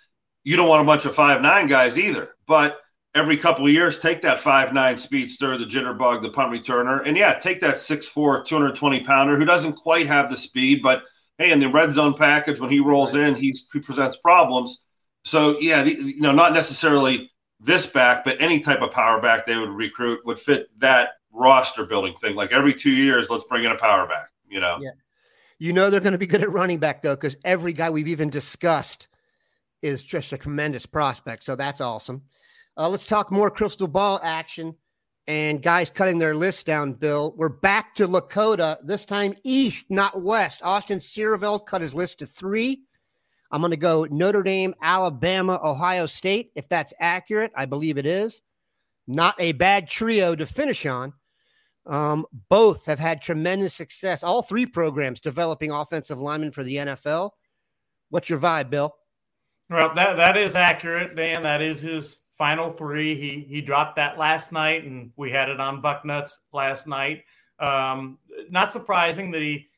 you 0.44 0.56
don't 0.56 0.68
want 0.68 0.82
a 0.82 0.84
bunch 0.86 1.06
of 1.06 1.14
five 1.14 1.40
nine 1.40 1.68
guys 1.68 1.98
either. 1.98 2.34
But 2.46 2.80
every 3.14 3.36
couple 3.36 3.66
of 3.66 3.72
years, 3.72 4.00
take 4.00 4.20
that 4.22 4.40
five 4.40 4.72
nine 4.72 4.96
speedster, 4.96 5.56
the 5.56 5.64
jitterbug, 5.64 6.22
the 6.22 6.30
punt 6.30 6.52
returner, 6.52 7.06
and 7.06 7.16
yeah, 7.16 7.34
take 7.34 7.60
that 7.60 7.76
6'4", 7.76 8.44
220 8.44 9.00
pounder 9.04 9.38
who 9.38 9.44
doesn't 9.44 9.74
quite 9.74 10.08
have 10.08 10.28
the 10.28 10.36
speed, 10.36 10.82
but 10.82 11.04
hey, 11.38 11.52
in 11.52 11.60
the 11.60 11.68
red 11.68 11.92
zone 11.92 12.14
package 12.14 12.60
when 12.60 12.70
he 12.70 12.80
rolls 12.80 13.14
in, 13.14 13.34
he's, 13.34 13.66
he 13.72 13.80
presents 13.80 14.16
problems. 14.16 14.82
So 15.24 15.58
yeah, 15.60 15.82
the, 15.82 15.92
you 15.92 16.20
know, 16.20 16.32
not 16.32 16.52
necessarily 16.52 17.30
this 17.60 17.86
back, 17.86 18.24
but 18.24 18.40
any 18.40 18.60
type 18.60 18.82
of 18.82 18.90
power 18.90 19.20
back 19.20 19.46
they 19.46 19.56
would 19.56 19.70
recruit 19.70 20.24
would 20.24 20.38
fit 20.38 20.68
that 20.78 21.10
roster 21.32 21.84
building 21.84 22.14
thing. 22.14 22.34
Like 22.34 22.52
every 22.52 22.74
two 22.74 22.90
years, 22.90 23.30
let's 23.30 23.44
bring 23.44 23.64
in 23.64 23.72
a 23.72 23.78
power 23.78 24.06
back. 24.06 24.30
You 24.48 24.60
know. 24.60 24.78
Yeah. 24.80 24.90
You 25.58 25.72
know 25.72 25.90
they're 25.90 26.00
going 26.00 26.12
to 26.12 26.18
be 26.18 26.26
good 26.26 26.42
at 26.42 26.50
running 26.50 26.78
back 26.78 27.02
though, 27.02 27.14
because 27.14 27.36
every 27.44 27.72
guy 27.72 27.90
we've 27.90 28.08
even 28.08 28.30
discussed 28.30 29.06
is 29.80 30.02
just 30.02 30.32
a 30.32 30.38
tremendous 30.38 30.86
prospect. 30.86 31.44
So 31.44 31.54
that's 31.54 31.80
awesome. 31.80 32.22
Uh, 32.76 32.88
let's 32.88 33.06
talk 33.06 33.30
more 33.30 33.48
crystal 33.50 33.86
ball 33.86 34.18
action 34.24 34.74
and 35.32 35.62
guys 35.62 35.88
cutting 35.88 36.18
their 36.18 36.34
list 36.34 36.66
down. 36.66 36.92
Bill, 36.92 37.32
we're 37.38 37.48
back 37.48 37.94
to 37.94 38.06
Lakota 38.06 38.76
this 38.84 39.06
time 39.06 39.34
east, 39.44 39.86
not 39.88 40.20
west. 40.20 40.60
Austin 40.62 40.98
Siereveld 40.98 41.64
cut 41.64 41.80
his 41.80 41.94
list 41.94 42.18
to 42.18 42.26
three. 42.26 42.82
I'm 43.50 43.62
going 43.62 43.70
to 43.70 43.78
go 43.78 44.06
Notre 44.10 44.42
Dame, 44.42 44.74
Alabama, 44.82 45.58
Ohio 45.64 46.04
State. 46.04 46.52
If 46.54 46.68
that's 46.68 46.92
accurate, 47.00 47.50
I 47.56 47.64
believe 47.64 47.96
it 47.96 48.04
is. 48.04 48.42
Not 49.06 49.34
a 49.38 49.52
bad 49.52 49.88
trio 49.88 50.36
to 50.36 50.44
finish 50.44 50.84
on. 50.84 51.14
Um, 51.86 52.26
both 52.50 52.84
have 52.84 52.98
had 52.98 53.22
tremendous 53.22 53.72
success. 53.72 54.22
All 54.22 54.42
three 54.42 54.66
programs 54.66 55.18
developing 55.18 55.70
offensive 55.70 56.20
linemen 56.20 56.52
for 56.52 56.62
the 56.62 56.76
NFL. 56.76 57.30
What's 58.10 58.28
your 58.28 58.38
vibe, 58.38 58.68
Bill? 58.68 58.94
Well, 59.70 59.94
that 59.94 60.18
that 60.18 60.36
is 60.36 60.54
accurate, 60.54 61.16
Dan. 61.16 61.42
That 61.44 61.62
is 61.62 61.80
his 61.80 62.18
final 62.42 62.70
three. 62.70 63.14
He 63.14 63.46
he 63.48 63.60
dropped 63.60 63.94
that 63.94 64.18
last 64.18 64.50
night, 64.50 64.82
and 64.82 65.12
we 65.14 65.30
had 65.30 65.48
it 65.48 65.60
on 65.60 65.80
Bucknuts 65.80 66.38
last 66.52 66.88
night. 66.88 67.22
Um, 67.60 68.18
not 68.50 68.72
surprising 68.72 69.30
that 69.30 69.42
he 69.42 69.68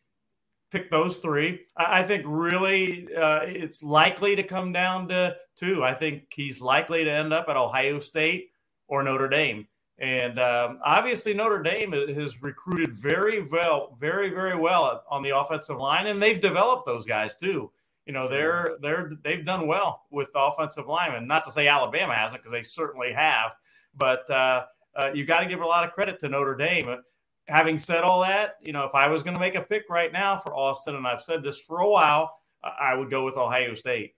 picked 0.71 0.91
those 0.91 1.19
three. 1.19 1.61
I, 1.77 2.01
I 2.01 2.03
think 2.05 2.25
really 2.27 3.07
uh, 3.15 3.41
it's 3.43 3.83
likely 3.83 4.35
to 4.37 4.43
come 4.43 4.73
down 4.73 5.09
to 5.09 5.37
two. 5.57 5.85
I 5.85 5.93
think 5.93 6.33
he's 6.35 6.63
likely 6.63 7.05
to 7.05 7.11
end 7.11 7.35
up 7.35 7.51
at 7.51 7.59
Ohio 7.59 8.01
State 8.01 8.49
or 8.89 9.03
Notre 9.03 9.29
Dame. 9.29 9.69
And 9.99 10.39
um, 10.41 10.81
obviously, 10.83 11.35
Notre 11.35 11.63
Dame 11.63 11.93
has 11.93 12.43
recruited 12.43 12.93
very 12.93 13.47
well, 13.47 13.95
very, 14.01 14.31
very 14.31 14.59
well 14.59 15.05
on 15.11 15.23
the 15.23 15.37
offensive 15.37 15.77
line, 15.77 16.07
and 16.07 16.21
they've 16.21 16.41
developed 16.41 16.87
those 16.87 17.05
guys 17.05 17.37
too. 17.37 17.71
You 18.07 18.13
know, 18.13 18.29
they're 18.29 18.77
they're 18.83 19.13
they've 19.23 19.45
done 19.45 19.67
well 19.67 20.05
with 20.11 20.29
offensive 20.35 20.87
linemen. 20.87 21.27
Not 21.27 21.45
to 21.47 21.51
say 21.51 21.69
Alabama 21.69 22.15
hasn't, 22.15 22.43
because 22.43 22.53
they 22.53 22.63
certainly 22.63 23.13
have. 23.13 23.53
But 23.97 24.29
uh, 24.31 24.65
uh, 24.95 25.11
you 25.15 25.25
got 25.25 25.41
to 25.41 25.47
give 25.47 25.61
a 25.61 25.67
lot 25.67 25.85
of 25.85 25.93
credit 25.93 26.21
to 26.21 26.29
Notre 26.29 26.57
Dame 26.57 26.99
having 27.47 27.79
said 27.79 28.03
all 28.03 28.23
that, 28.23 28.57
you 28.63 28.73
know, 28.73 28.85
if 28.85 28.95
I 28.95 29.09
was 29.09 29.23
going 29.23 29.35
to 29.35 29.41
make 29.41 29.55
a 29.55 29.61
pick 29.61 29.85
right 29.91 30.13
now 30.13 30.37
for 30.37 30.55
Austin, 30.55 30.95
and 30.97 31.07
I've 31.07 31.23
said 31.23 31.43
this 31.43 31.61
for 31.61 31.81
a 31.81 31.89
while, 31.89 32.39
I 32.63 32.95
would 32.95 33.11
go 33.11 33.25
with 33.25 33.37
Ohio 33.37 33.75
State. 33.75 34.15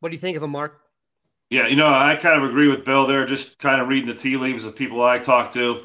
What 0.00 0.08
do 0.10 0.16
you 0.16 0.20
think 0.20 0.36
of 0.36 0.42
him, 0.42 0.50
Mark? 0.50 0.80
Yeah, 1.50 1.68
you 1.68 1.76
know, 1.76 1.86
I 1.86 2.16
kind 2.16 2.42
of 2.42 2.48
agree 2.48 2.66
with 2.66 2.84
Bill 2.84 3.06
there. 3.06 3.24
Just 3.24 3.58
kind 3.58 3.80
of 3.80 3.86
reading 3.86 4.08
the 4.08 4.14
tea 4.14 4.36
leaves 4.36 4.64
of 4.64 4.74
people 4.74 5.02
I 5.02 5.20
talk 5.20 5.52
to. 5.52 5.84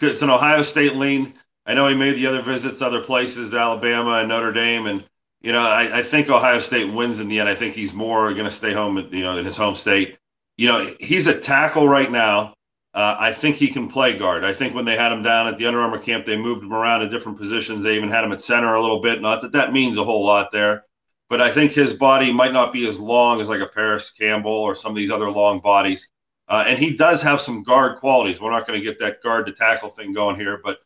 It's 0.00 0.22
an 0.22 0.30
Ohio 0.30 0.62
State 0.62 0.94
lean. 0.94 1.34
I 1.66 1.74
know 1.74 1.88
he 1.88 1.96
made 1.96 2.14
the 2.14 2.26
other 2.26 2.42
visits 2.42 2.80
other 2.80 3.02
places, 3.02 3.54
Alabama 3.54 4.18
and 4.18 4.28
Notre 4.28 4.52
Dame, 4.52 4.86
and 4.86 5.04
you 5.44 5.52
know, 5.52 5.60
I, 5.60 5.98
I 5.98 6.02
think 6.02 6.28
Ohio 6.28 6.58
State 6.58 6.92
wins 6.92 7.20
in 7.20 7.28
the 7.28 7.38
end. 7.38 7.48
I 7.48 7.54
think 7.54 7.74
he's 7.74 7.94
more 7.94 8.32
going 8.32 8.46
to 8.46 8.50
stay 8.50 8.72
home, 8.72 8.96
you 9.12 9.22
know, 9.22 9.36
in 9.36 9.44
his 9.44 9.56
home 9.56 9.74
state. 9.74 10.16
You 10.56 10.68
know, 10.68 10.94
he's 10.98 11.26
a 11.26 11.38
tackle 11.38 11.88
right 11.88 12.10
now 12.10 12.54
uh, 12.94 13.16
I 13.18 13.32
think 13.32 13.56
he 13.56 13.68
can 13.68 13.88
play 13.88 14.16
guard. 14.16 14.44
I 14.44 14.54
think 14.54 14.72
when 14.72 14.84
they 14.84 14.96
had 14.96 15.10
him 15.10 15.22
down 15.22 15.48
at 15.48 15.56
the 15.56 15.66
Under 15.66 15.80
Armour 15.80 15.98
camp, 15.98 16.24
they 16.24 16.36
moved 16.36 16.62
him 16.62 16.72
around 16.72 17.02
in 17.02 17.10
different 17.10 17.36
positions. 17.36 17.82
They 17.82 17.96
even 17.96 18.08
had 18.08 18.22
him 18.22 18.30
at 18.30 18.40
center 18.40 18.72
a 18.74 18.80
little 18.80 19.00
bit. 19.00 19.20
Not 19.20 19.42
that 19.42 19.50
that 19.52 19.72
means 19.72 19.96
a 19.96 20.04
whole 20.04 20.24
lot 20.24 20.52
there, 20.52 20.84
but 21.28 21.40
I 21.40 21.50
think 21.50 21.72
his 21.72 21.92
body 21.92 22.32
might 22.32 22.52
not 22.52 22.72
be 22.72 22.86
as 22.86 23.00
long 23.00 23.40
as 23.40 23.48
like 23.48 23.60
a 23.60 23.66
Parris 23.66 24.10
Campbell 24.10 24.52
or 24.52 24.76
some 24.76 24.92
of 24.92 24.96
these 24.96 25.10
other 25.10 25.28
long 25.28 25.58
bodies. 25.58 26.08
Uh, 26.46 26.62
and 26.68 26.78
he 26.78 26.94
does 26.94 27.20
have 27.20 27.40
some 27.40 27.64
guard 27.64 27.98
qualities. 27.98 28.40
We're 28.40 28.52
not 28.52 28.64
going 28.64 28.78
to 28.78 28.84
get 28.84 29.00
that 29.00 29.22
guard 29.22 29.46
to 29.46 29.52
tackle 29.52 29.90
thing 29.90 30.12
going 30.12 30.36
here, 30.36 30.60
but 30.62 30.78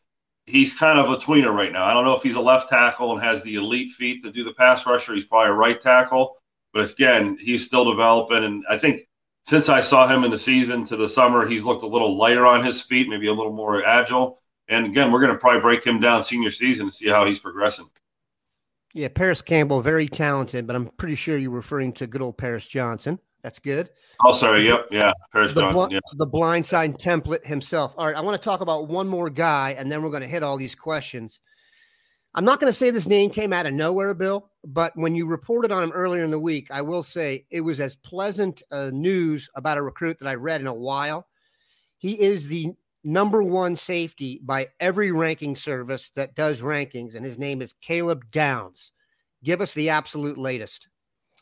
he's 0.49 0.73
kind 0.73 0.99
of 0.99 1.11
a 1.11 1.17
tweener 1.17 1.53
right 1.53 1.71
now. 1.71 1.85
I 1.85 1.93
don't 1.93 2.03
know 2.03 2.15
if 2.15 2.23
he's 2.23 2.35
a 2.35 2.41
left 2.41 2.69
tackle 2.69 3.11
and 3.13 3.21
has 3.21 3.43
the 3.43 3.55
elite 3.55 3.91
feet 3.91 4.23
to 4.23 4.31
do 4.31 4.43
the 4.43 4.53
pass 4.53 4.85
rusher. 4.85 5.13
He's 5.13 5.25
probably 5.25 5.51
a 5.51 5.53
right 5.53 5.79
tackle, 5.79 6.37
but 6.73 6.91
again, 6.91 7.37
he's 7.39 7.65
still 7.65 7.85
developing. 7.85 8.43
And 8.43 8.63
I 8.69 8.77
think 8.77 9.07
since 9.43 9.69
I 9.69 9.81
saw 9.81 10.07
him 10.07 10.23
in 10.23 10.31
the 10.31 10.37
season 10.37 10.85
to 10.85 10.97
the 10.97 11.07
summer, 11.07 11.47
he's 11.47 11.63
looked 11.63 11.83
a 11.83 11.87
little 11.87 12.17
lighter 12.17 12.45
on 12.45 12.63
his 12.63 12.81
feet, 12.81 13.07
maybe 13.07 13.27
a 13.27 13.33
little 13.33 13.53
more 13.53 13.85
agile. 13.85 14.41
And 14.67 14.85
again, 14.85 15.11
we're 15.11 15.21
going 15.21 15.31
to 15.31 15.37
probably 15.37 15.61
break 15.61 15.85
him 15.85 15.99
down 15.99 16.23
senior 16.23 16.51
season 16.51 16.87
to 16.87 16.91
see 16.91 17.07
how 17.07 17.25
he's 17.25 17.39
progressing. 17.39 17.89
Yeah, 18.93 19.07
Parris 19.07 19.41
Campbell, 19.41 19.81
very 19.81 20.07
talented, 20.07 20.65
but 20.65 20.75
I'm 20.75 20.87
pretty 20.97 21.15
sure 21.15 21.37
you're 21.37 21.51
referring 21.51 21.93
to 21.93 22.07
good 22.07 22.21
old 22.21 22.37
Paris 22.37 22.67
Johnson. 22.67 23.19
That's 23.41 23.59
good. 23.59 23.89
Oh, 24.25 24.31
sorry. 24.31 24.67
Yep. 24.67 24.87
Yeah. 24.91 25.13
Paris 25.31 25.53
the 25.53 25.61
Johnson. 25.61 25.87
Bl- 25.87 25.93
yeah. 25.93 25.99
The 26.13 26.27
blindside 26.27 26.97
template 26.97 27.45
himself. 27.45 27.93
All 27.97 28.05
right. 28.05 28.15
I 28.15 28.21
want 28.21 28.39
to 28.39 28.43
talk 28.43 28.61
about 28.61 28.87
one 28.87 29.07
more 29.07 29.29
guy, 29.29 29.75
and 29.77 29.91
then 29.91 30.01
we're 30.03 30.09
going 30.09 30.21
to 30.21 30.27
hit 30.27 30.43
all 30.43 30.57
these 30.57 30.75
questions. 30.75 31.39
I'm 32.35 32.45
not 32.45 32.59
going 32.59 32.71
to 32.71 32.77
say 32.77 32.91
this 32.91 33.07
name 33.07 33.31
came 33.31 33.53
out 33.53 33.65
of 33.65 33.73
nowhere, 33.73 34.13
Bill, 34.13 34.51
but 34.63 34.91
when 34.95 35.15
you 35.15 35.25
reported 35.25 35.71
on 35.71 35.83
him 35.83 35.91
earlier 35.91 36.23
in 36.23 36.29
the 36.29 36.39
week, 36.39 36.67
I 36.69 36.81
will 36.81 37.01
say 37.01 37.45
it 37.49 37.61
was 37.61 37.79
as 37.79 37.95
pleasant 37.95 38.61
uh, 38.71 38.91
news 38.93 39.49
about 39.55 39.79
a 39.79 39.81
recruit 39.81 40.19
that 40.19 40.27
I 40.27 40.35
read 40.35 40.61
in 40.61 40.67
a 40.67 40.73
while. 40.73 41.27
He 41.97 42.21
is 42.21 42.47
the 42.47 42.73
number 43.03 43.41
one 43.41 43.75
safety 43.75 44.41
by 44.43 44.67
every 44.79 45.11
ranking 45.11 45.55
service 45.55 46.11
that 46.11 46.35
does 46.35 46.61
rankings, 46.61 47.15
and 47.15 47.25
his 47.25 47.39
name 47.39 47.61
is 47.61 47.73
Caleb 47.81 48.29
Downs. 48.29 48.91
Give 49.43 49.59
us 49.59 49.73
the 49.73 49.89
absolute 49.89 50.37
latest. 50.37 50.87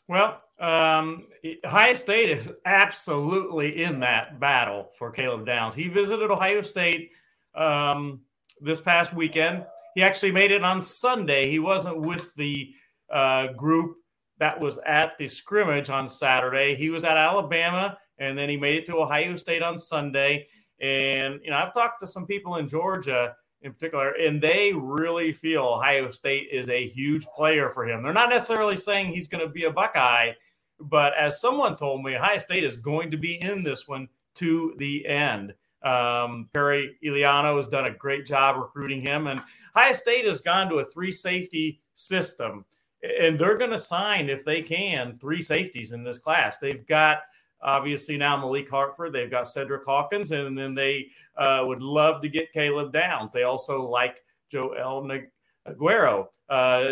Well, 0.08 0.40
um, 0.58 1.24
Ohio 1.64 1.94
State 1.94 2.30
is 2.30 2.50
absolutely 2.64 3.84
in 3.84 4.00
that 4.00 4.40
battle 4.40 4.90
for 4.96 5.10
Caleb 5.10 5.46
Downs. 5.46 5.74
He 5.74 5.88
visited 5.88 6.30
Ohio 6.30 6.62
State 6.62 7.10
um, 7.54 8.20
this 8.60 8.80
past 8.80 9.12
weekend 9.12 9.64
he 9.98 10.04
actually 10.04 10.30
made 10.30 10.52
it 10.52 10.62
on 10.62 10.80
Sunday. 10.80 11.50
He 11.50 11.58
wasn't 11.58 12.00
with 12.00 12.32
the 12.36 12.72
uh, 13.10 13.48
group 13.54 13.96
that 14.38 14.60
was 14.60 14.78
at 14.86 15.18
the 15.18 15.26
scrimmage 15.26 15.90
on 15.90 16.06
Saturday. 16.06 16.76
He 16.76 16.88
was 16.88 17.02
at 17.02 17.16
Alabama, 17.16 17.98
and 18.18 18.38
then 18.38 18.48
he 18.48 18.56
made 18.56 18.76
it 18.76 18.86
to 18.86 18.98
Ohio 18.98 19.34
State 19.34 19.60
on 19.60 19.76
Sunday. 19.76 20.46
And 20.80 21.40
you 21.42 21.50
know, 21.50 21.56
I've 21.56 21.74
talked 21.74 21.98
to 21.98 22.06
some 22.06 22.26
people 22.26 22.58
in 22.58 22.68
Georgia 22.68 23.34
in 23.62 23.72
particular, 23.72 24.10
and 24.12 24.40
they 24.40 24.72
really 24.72 25.32
feel 25.32 25.64
Ohio 25.64 26.10
State 26.10 26.48
is 26.52 26.68
a 26.68 26.86
huge 26.88 27.26
player 27.26 27.70
for 27.70 27.86
him. 27.86 28.02
They're 28.02 28.12
not 28.12 28.30
necessarily 28.30 28.76
saying 28.76 29.08
he's 29.08 29.28
going 29.28 29.44
to 29.44 29.52
be 29.52 29.64
a 29.64 29.72
Buckeye, 29.72 30.32
but 30.80 31.12
as 31.16 31.40
someone 31.40 31.76
told 31.76 32.04
me, 32.04 32.16
Ohio 32.16 32.38
State 32.38 32.64
is 32.64 32.76
going 32.76 33.10
to 33.10 33.16
be 33.16 33.40
in 33.40 33.62
this 33.62 33.88
one 33.88 34.08
to 34.36 34.74
the 34.78 35.06
end. 35.06 35.54
Um, 35.82 36.48
Perry 36.52 36.96
Eliano 37.04 37.56
has 37.56 37.68
done 37.68 37.86
a 37.86 37.94
great 37.94 38.26
job 38.26 38.56
recruiting 38.56 39.00
him, 39.00 39.26
and 39.26 39.42
Ohio 39.76 39.94
State 39.94 40.26
has 40.26 40.40
gone 40.40 40.68
to 40.70 40.76
a 40.76 40.84
three 40.84 41.12
safety 41.12 41.80
system, 41.94 42.64
and 43.02 43.38
they're 43.38 43.58
going 43.58 43.70
to 43.70 43.78
sign 43.78 44.28
if 44.28 44.44
they 44.44 44.62
can 44.62 45.18
three 45.18 45.42
safeties 45.42 45.92
in 45.92 46.04
this 46.04 46.18
class. 46.18 46.58
They've 46.58 46.86
got 46.86 47.22
obviously 47.60 48.16
now 48.16 48.36
Malik 48.36 48.68
Hartford, 48.68 49.12
they've 49.12 49.30
got 49.30 49.48
Cedric 49.48 49.84
Hawkins, 49.84 50.30
and 50.30 50.56
then 50.56 50.74
they 50.74 51.08
uh, 51.36 51.62
would 51.66 51.82
love 51.82 52.22
to 52.22 52.28
get 52.28 52.52
Caleb 52.52 52.92
Downs. 52.92 53.32
They 53.32 53.42
also 53.42 53.82
like 53.82 54.22
Joenel 54.52 55.26
Aguero, 55.68 56.26
uh, 56.48 56.84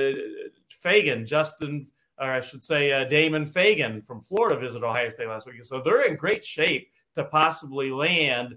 Fagan, 0.68 1.26
Justin, 1.26 1.86
or 2.18 2.30
I 2.30 2.40
should 2.40 2.64
say 2.64 2.92
uh, 2.92 3.04
Damon 3.04 3.46
Fagan 3.46 4.02
from 4.02 4.22
Florida 4.22 4.58
visited 4.58 4.84
Ohio 4.86 5.10
State 5.10 5.28
last 5.28 5.46
week. 5.46 5.64
So 5.64 5.80
they're 5.80 6.06
in 6.06 6.16
great 6.16 6.44
shape 6.44 6.90
to 7.14 7.24
possibly 7.24 7.90
land 7.90 8.56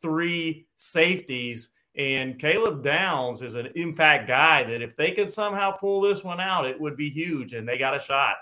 three 0.00 0.66
safeties 0.76 1.70
and 1.96 2.40
Caleb 2.40 2.82
Downs 2.82 3.40
is 3.40 3.54
an 3.54 3.68
impact 3.76 4.26
guy 4.26 4.64
that 4.64 4.82
if 4.82 4.96
they 4.96 5.12
could 5.12 5.30
somehow 5.30 5.70
pull 5.72 6.00
this 6.00 6.24
one 6.24 6.40
out, 6.40 6.66
it 6.66 6.80
would 6.80 6.96
be 6.96 7.08
huge, 7.08 7.54
and 7.54 7.68
they 7.68 7.78
got 7.78 7.96
a 7.96 8.00
shot. 8.00 8.36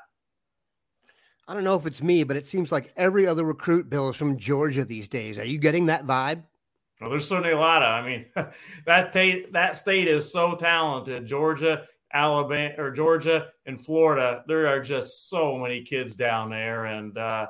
I 1.53 1.55
don't 1.55 1.65
know 1.65 1.77
if 1.77 1.85
it's 1.85 2.03
me, 2.03 2.25
but 2.25 2.39
it 2.39 2.47
seems 2.47 2.73
like 2.73 2.95
every 2.97 3.27
other 3.27 3.45
recruit 3.45 3.91
bill 3.91 4.09
is 4.09 4.17
from 4.17 4.39
Georgia 4.39 4.87
these 4.87 5.07
days. 5.07 5.39
Are 5.39 5.45
you 5.45 5.59
getting 5.59 5.85
that 5.85 6.07
vibe? 6.07 6.45
Well, 6.99 7.11
there's 7.11 7.29
certainly 7.29 7.53
a 7.53 7.59
lot 7.59 7.83
of. 7.83 7.89
I 7.93 8.09
mean, 8.09 8.25
that 8.87 9.11
state 9.11 9.53
that 9.53 9.77
state 9.77 10.09
is 10.09 10.33
so 10.33 10.55
talented. 10.55 11.27
Georgia, 11.27 11.83
Alabama, 12.11 12.73
or 12.79 12.91
Georgia 12.91 13.49
and 13.67 13.79
Florida. 13.79 14.43
There 14.49 14.67
are 14.67 14.81
just 14.81 15.29
so 15.29 15.59
many 15.59 15.83
kids 15.83 16.17
down 16.17 16.49
there, 16.49 16.87
and 16.87 17.19
uh, 17.19 17.49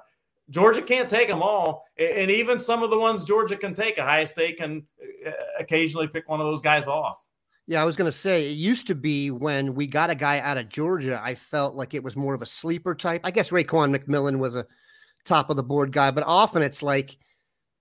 Georgia 0.50 0.82
can't 0.82 1.09
take 1.09 1.28
them 1.28 1.40
all, 1.40 1.85
and 1.97 2.28
even 2.28 2.59
some 2.59 2.82
of 2.82 2.90
the 2.90 2.99
ones 2.99 3.23
Georgia 3.23 3.56
can 3.56 3.73
take, 3.73 4.00
Ohio 4.00 4.25
State 4.25 4.56
can 4.56 4.85
uh, 5.25 5.30
occasionally 5.61 6.09
pick 6.09 6.28
one 6.28 6.40
of 6.40 6.47
those 6.47 6.61
guys 6.61 6.88
off. 6.88 7.25
Yeah, 7.66 7.81
I 7.81 7.85
was 7.85 7.97
going 7.97 8.11
to 8.11 8.16
say 8.16 8.50
it 8.50 8.57
used 8.57 8.88
to 8.88 8.95
be 8.95 9.31
when 9.31 9.75
we 9.75 9.87
got 9.87 10.11
a 10.11 10.14
guy 10.14 10.40
out 10.40 10.59
of 10.59 10.69
Georgia, 10.69 11.21
I 11.23 11.35
felt 11.35 11.76
like 11.76 11.95
it 11.95 12.02
was 12.02 12.16
more 12.16 12.35
of 12.35 12.42
a 12.42 12.47
sleeper 12.47 12.95
type. 12.95 13.21
I 13.25 13.31
guess 13.31 13.50
Raekwon 13.50 13.97
McMillan 13.97 14.38
was 14.38 14.57
a 14.57 14.66
top 15.25 15.49
of 15.49 15.57
the 15.57 15.62
board 15.62 15.92
guy, 15.92 16.11
but 16.11 16.25
often 16.26 16.62
it's 16.62 16.83
like 16.83 17.16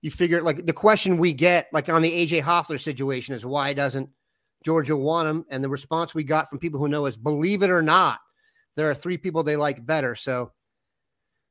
you 0.00 0.10
figure 0.10 0.40
like 0.40 0.66
the 0.66 0.72
question 0.72 1.16
we 1.18 1.32
get, 1.32 1.68
like 1.72 1.88
on 1.88 2.02
the 2.02 2.10
AJ 2.10 2.42
Hoffler 2.42 2.78
situation, 2.78 3.34
is 3.34 3.44
why 3.44 3.72
doesn't 3.72 4.08
Georgia 4.64 4.96
want 4.96 5.28
him? 5.28 5.44
And 5.50 5.64
the 5.64 5.68
response 5.68 6.14
we 6.14 6.24
got 6.24 6.48
from 6.48 6.60
people 6.60 6.78
who 6.78 6.88
know 6.88 7.06
is 7.06 7.16
believe 7.16 7.62
it 7.62 7.70
or 7.70 7.82
not, 7.82 8.20
there 8.76 8.88
are 8.88 8.94
three 8.94 9.18
people 9.18 9.42
they 9.42 9.56
like 9.56 9.84
better. 9.84 10.14
So, 10.14 10.52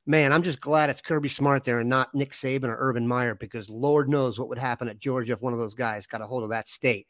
man, 0.05 0.31
I'm 0.31 0.41
just 0.41 0.61
glad 0.61 0.89
it's 0.89 1.01
Kirby 1.01 1.29
Smart 1.29 1.65
there 1.65 1.79
and 1.79 1.89
not 1.89 2.15
Nick 2.15 2.31
Saban 2.31 2.69
or 2.69 2.77
Urban 2.79 3.07
Meyer 3.07 3.35
because 3.35 3.69
Lord 3.69 4.09
knows 4.09 4.39
what 4.39 4.49
would 4.49 4.57
happen 4.57 4.87
at 4.87 4.99
Georgia 4.99 5.33
if 5.33 5.41
one 5.41 5.53
of 5.53 5.59
those 5.59 5.75
guys 5.75 6.07
got 6.07 6.21
a 6.21 6.25
hold 6.25 6.43
of 6.43 6.49
that 6.49 6.67
state. 6.67 7.07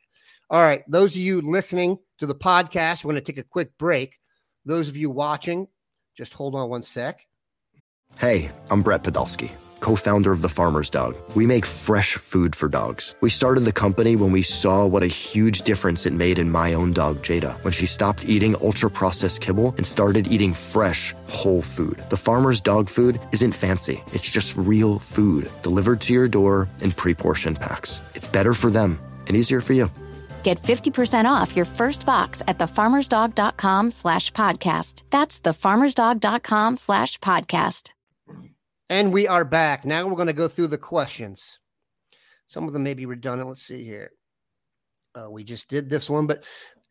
All 0.52 0.60
right, 0.62 0.84
those 0.86 1.16
of 1.16 1.22
you 1.22 1.40
listening 1.40 1.98
to 2.18 2.26
the 2.26 2.36
podcast, 2.36 3.06
we're 3.06 3.14
going 3.14 3.24
to 3.24 3.32
take 3.32 3.38
a 3.38 3.48
quick 3.48 3.78
break. 3.78 4.20
Those 4.66 4.90
of 4.90 4.98
you 4.98 5.10
watching, 5.10 5.70
just 6.14 6.34
hold 6.34 6.56
on 6.56 6.70
one 6.70 6.84
sec. 6.84 7.26
Hey, 8.20 8.52
I'm 8.70 8.82
Brett 8.84 9.04
Podolsky, 9.04 9.52
co 9.80 9.96
founder 9.96 10.34
of 10.34 10.42
The 10.42 10.50
Farmer's 10.50 10.90
Dog. 10.90 11.16
We 11.36 11.46
make 11.46 11.66
fresh 11.66 12.16
food 12.16 12.54
for 12.54 12.68
dogs. 12.68 13.16
We 13.22 13.30
started 13.30 13.62
the 13.62 13.72
company 13.72 14.18
when 14.18 14.34
we 14.34 14.42
saw 14.42 14.86
what 14.86 15.04
a 15.04 15.08
huge 15.08 15.62
difference 15.62 16.06
it 16.06 16.12
made 16.12 16.38
in 16.38 16.52
my 16.52 16.74
own 16.74 16.92
dog, 16.92 17.20
Jada, 17.20 17.54
when 17.64 17.72
she 17.72 17.86
stopped 17.86 18.28
eating 18.28 18.58
ultra 18.62 18.92
processed 18.92 19.40
kibble 19.40 19.74
and 19.78 19.88
started 19.88 20.28
eating 20.28 20.54
fresh, 20.54 21.16
whole 21.28 21.62
food. 21.62 22.04
The 22.10 22.18
Farmer's 22.18 22.60
Dog 22.60 22.90
food 22.90 23.22
isn't 23.32 23.54
fancy, 23.54 24.04
it's 24.08 24.30
just 24.30 24.58
real 24.58 25.00
food 25.00 25.50
delivered 25.62 26.02
to 26.02 26.14
your 26.14 26.28
door 26.28 26.68
in 26.82 26.92
pre 26.92 27.14
portioned 27.14 27.62
packs. 27.62 28.02
It's 28.16 28.28
better 28.28 28.54
for 28.54 28.70
them 28.70 29.00
and 29.28 29.38
easier 29.38 29.62
for 29.62 29.72
you. 29.72 29.90
Get 30.44 30.62
50% 30.62 31.26
off 31.26 31.56
your 31.56 31.66
first 31.66 32.06
box 32.06 32.42
at 32.48 32.58
thefarmersdog.com 32.58 33.92
slash 33.92 34.32
podcast. 34.34 35.04
That's 35.10 35.40
thefarmersdog.com 35.40 36.78
slash 36.78 37.20
podcast. 37.20 37.90
And 38.90 39.14
we 39.14 39.28
are 39.28 39.46
back. 39.46 39.86
Now 39.86 40.06
we're 40.08 40.16
going 40.16 40.28
to 40.28 40.34
go 40.34 40.48
through 40.48 40.68
the 40.68 40.78
questions. 40.78 41.60
Some 42.48 42.68
of 42.68 42.74
them 42.74 42.84
may 42.84 42.94
be 42.94 43.06
redundant. 43.06 43.48
Let's 43.48 43.62
see 43.62 43.86
here. 43.86 44.12
Uh, 45.16 45.30
we 45.30 45.44
just 45.44 45.70
did 45.70 45.90
this 45.90 46.10
one, 46.10 46.28
but 46.28 46.44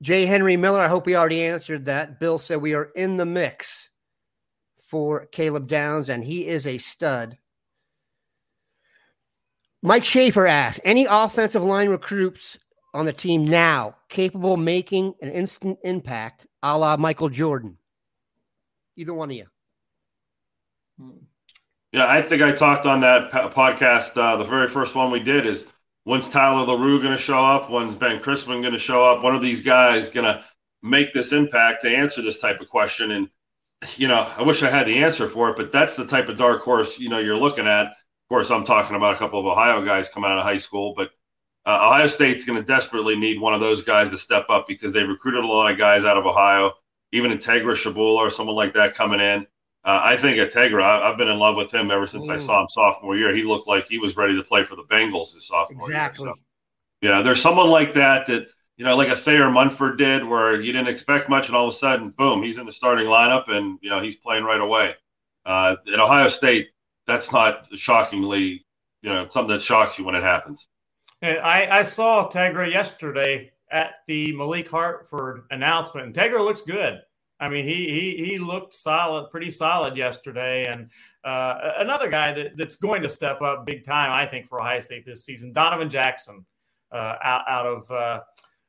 J. 0.02 0.24
Henry 0.24 0.56
Miller, 0.56 0.80
I 0.80 0.88
hope 0.88 1.04
we 1.04 1.16
already 1.16 1.42
answered 1.42 1.84
that. 1.86 2.18
Bill 2.18 2.38
said 2.38 2.62
we 2.62 2.74
are 2.74 2.90
in 2.96 3.18
the 3.18 3.26
mix 3.26 3.90
for 4.78 5.26
Caleb 5.26 5.68
Downs, 5.68 6.08
and 6.08 6.24
he 6.24 6.46
is 6.46 6.66
a 6.66 6.78
stud. 6.78 7.36
Mike 9.82 10.04
Schaefer 10.04 10.46
asks 10.46 10.80
Any 10.84 11.06
offensive 11.08 11.62
line 11.62 11.90
recruits 11.90 12.58
on 12.92 13.04
the 13.04 13.12
team 13.12 13.46
now 13.46 13.96
capable 14.08 14.56
making 14.56 15.14
an 15.22 15.30
instant 15.30 15.78
impact 15.84 16.46
a 16.62 16.76
la 16.76 16.96
Michael 16.96 17.28
Jordan? 17.28 17.76
Either 18.96 19.14
one 19.14 19.30
of 19.30 19.36
you. 19.36 19.46
Yeah, 21.92 22.06
I 22.06 22.22
think 22.22 22.42
I 22.42 22.52
talked 22.52 22.86
on 22.86 23.00
that 23.00 23.30
podcast. 23.30 24.16
Uh, 24.16 24.36
the 24.36 24.44
very 24.44 24.68
first 24.68 24.94
one 24.94 25.10
we 25.10 25.20
did 25.20 25.46
is 25.46 25.66
when's 26.04 26.28
Tyler 26.28 26.66
Larue 26.66 27.00
going 27.00 27.16
to 27.16 27.18
show 27.18 27.42
up? 27.42 27.70
When's 27.70 27.96
Ben 27.96 28.20
Christman 28.20 28.60
going 28.60 28.72
to 28.72 28.78
show 28.78 29.02
up? 29.02 29.22
One 29.22 29.34
of 29.34 29.42
these 29.42 29.60
guys 29.60 30.08
going 30.08 30.26
to 30.26 30.44
make 30.82 31.12
this 31.12 31.32
impact 31.32 31.82
to 31.82 31.94
answer 31.94 32.22
this 32.22 32.40
type 32.40 32.60
of 32.60 32.68
question? 32.68 33.12
And, 33.12 33.28
you 33.96 34.08
know, 34.08 34.28
I 34.36 34.42
wish 34.42 34.62
I 34.62 34.70
had 34.70 34.86
the 34.86 35.02
answer 35.02 35.28
for 35.28 35.50
it, 35.50 35.56
but 35.56 35.72
that's 35.72 35.96
the 35.96 36.06
type 36.06 36.28
of 36.28 36.38
dark 36.38 36.62
horse, 36.62 36.98
you 36.98 37.08
know, 37.08 37.18
you're 37.18 37.36
looking 37.36 37.66
at. 37.66 37.86
Of 37.86 38.28
course, 38.28 38.50
I'm 38.50 38.64
talking 38.64 38.96
about 38.96 39.14
a 39.14 39.18
couple 39.18 39.40
of 39.40 39.46
Ohio 39.46 39.84
guys 39.84 40.08
coming 40.08 40.30
out 40.30 40.38
of 40.38 40.44
high 40.44 40.58
school, 40.58 40.94
but 40.96 41.10
uh, 41.66 41.86
Ohio 41.86 42.06
State's 42.06 42.44
going 42.44 42.58
to 42.58 42.64
desperately 42.64 43.16
need 43.16 43.40
one 43.40 43.52
of 43.52 43.60
those 43.60 43.82
guys 43.82 44.10
to 44.10 44.18
step 44.18 44.46
up 44.48 44.66
because 44.66 44.92
they've 44.92 45.08
recruited 45.08 45.44
a 45.44 45.46
lot 45.46 45.70
of 45.70 45.78
guys 45.78 46.04
out 46.04 46.16
of 46.16 46.24
Ohio, 46.24 46.72
even 47.12 47.30
Integra 47.30 47.74
Tshabola 47.74 48.16
or 48.16 48.30
someone 48.30 48.56
like 48.56 48.72
that 48.74 48.94
coming 48.94 49.20
in. 49.20 49.46
Uh, 49.84 50.00
I 50.02 50.16
think 50.16 50.38
Integra, 50.38 50.82
I, 50.82 51.08
have 51.08 51.16
been 51.16 51.28
in 51.28 51.38
love 51.38 51.56
with 51.56 51.72
him 51.72 51.90
ever 51.90 52.06
since 52.06 52.26
mm. 52.26 52.34
I 52.34 52.38
saw 52.38 52.60
him 52.60 52.68
sophomore 52.68 53.16
year. 53.16 53.34
He 53.34 53.42
looked 53.42 53.66
like 53.66 53.86
he 53.86 53.98
was 53.98 54.16
ready 54.16 54.36
to 54.36 54.42
play 54.42 54.64
for 54.64 54.76
the 54.76 54.84
Bengals 54.84 55.34
his 55.34 55.46
sophomore 55.46 55.88
exactly. 55.88 56.26
year. 56.26 56.32
Exactly. 56.32 56.44
So, 57.02 57.08
yeah, 57.08 57.22
there's 57.22 57.40
someone 57.40 57.68
like 57.68 57.94
that 57.94 58.26
that, 58.26 58.48
you 58.76 58.84
know, 58.84 58.96
like 58.96 59.08
a 59.08 59.16
Thayer 59.16 59.50
Munford 59.50 59.96
did 59.96 60.24
where 60.24 60.60
you 60.60 60.72
didn't 60.72 60.88
expect 60.88 61.28
much 61.28 61.48
and 61.48 61.56
all 61.56 61.68
of 61.68 61.74
a 61.74 61.76
sudden, 61.76 62.10
boom, 62.10 62.42
he's 62.42 62.58
in 62.58 62.66
the 62.66 62.72
starting 62.72 63.06
lineup 63.06 63.50
and, 63.50 63.78
you 63.82 63.88
know, 63.88 64.00
he's 64.00 64.16
playing 64.16 64.44
right 64.44 64.60
away. 64.60 64.94
Uh, 65.46 65.76
at 65.92 66.00
Ohio 66.00 66.28
State, 66.28 66.68
that's 67.06 67.32
not 67.32 67.68
shockingly, 67.78 68.64
you 69.02 69.10
know, 69.10 69.26
something 69.28 69.52
that 69.52 69.62
shocks 69.62 69.98
you 69.98 70.04
when 70.04 70.14
it 70.14 70.22
happens. 70.22 70.68
And 71.22 71.38
I, 71.38 71.80
I 71.80 71.82
saw 71.82 72.28
Tegra 72.28 72.70
yesterday 72.70 73.52
at 73.70 73.96
the 74.06 74.32
Malik 74.36 74.68
Hartford 74.68 75.44
announcement. 75.50 76.06
And 76.06 76.14
Tegra 76.14 76.40
looks 76.40 76.62
good. 76.62 77.00
I 77.38 77.48
mean, 77.48 77.64
he 77.64 77.88
he 77.88 78.24
he 78.24 78.38
looked 78.38 78.74
solid, 78.74 79.30
pretty 79.30 79.50
solid 79.50 79.96
yesterday. 79.96 80.66
And 80.66 80.90
uh, 81.24 81.72
another 81.78 82.10
guy 82.10 82.32
that, 82.32 82.56
that's 82.56 82.76
going 82.76 83.02
to 83.02 83.08
step 83.08 83.40
up 83.40 83.64
big 83.64 83.84
time, 83.84 84.10
I 84.10 84.26
think, 84.26 84.46
for 84.46 84.60
Ohio 84.60 84.80
State 84.80 85.06
this 85.06 85.24
season, 85.24 85.52
Donovan 85.52 85.88
Jackson, 85.88 86.44
uh, 86.92 87.16
out, 87.22 87.42
out 87.48 87.66
of 87.66 87.90
uh, 87.90 88.20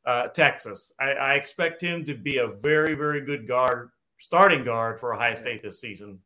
uh 0.06 0.28
Texas. 0.28 0.92
I, 1.00 1.12
I, 1.12 1.34
expect 1.36 1.82
him 1.82 2.06
to 2.06 2.16
be 2.16 2.38
a 2.38 2.48
very, 2.48 2.94
very 2.94 3.22
good 3.22 3.48
guard, 3.48 3.90
starting 4.20 4.64
guard 4.64 5.00
for 5.00 5.14
Ohio 5.14 5.36
State 5.36 5.62
this 5.62 5.80
season. 5.80 6.20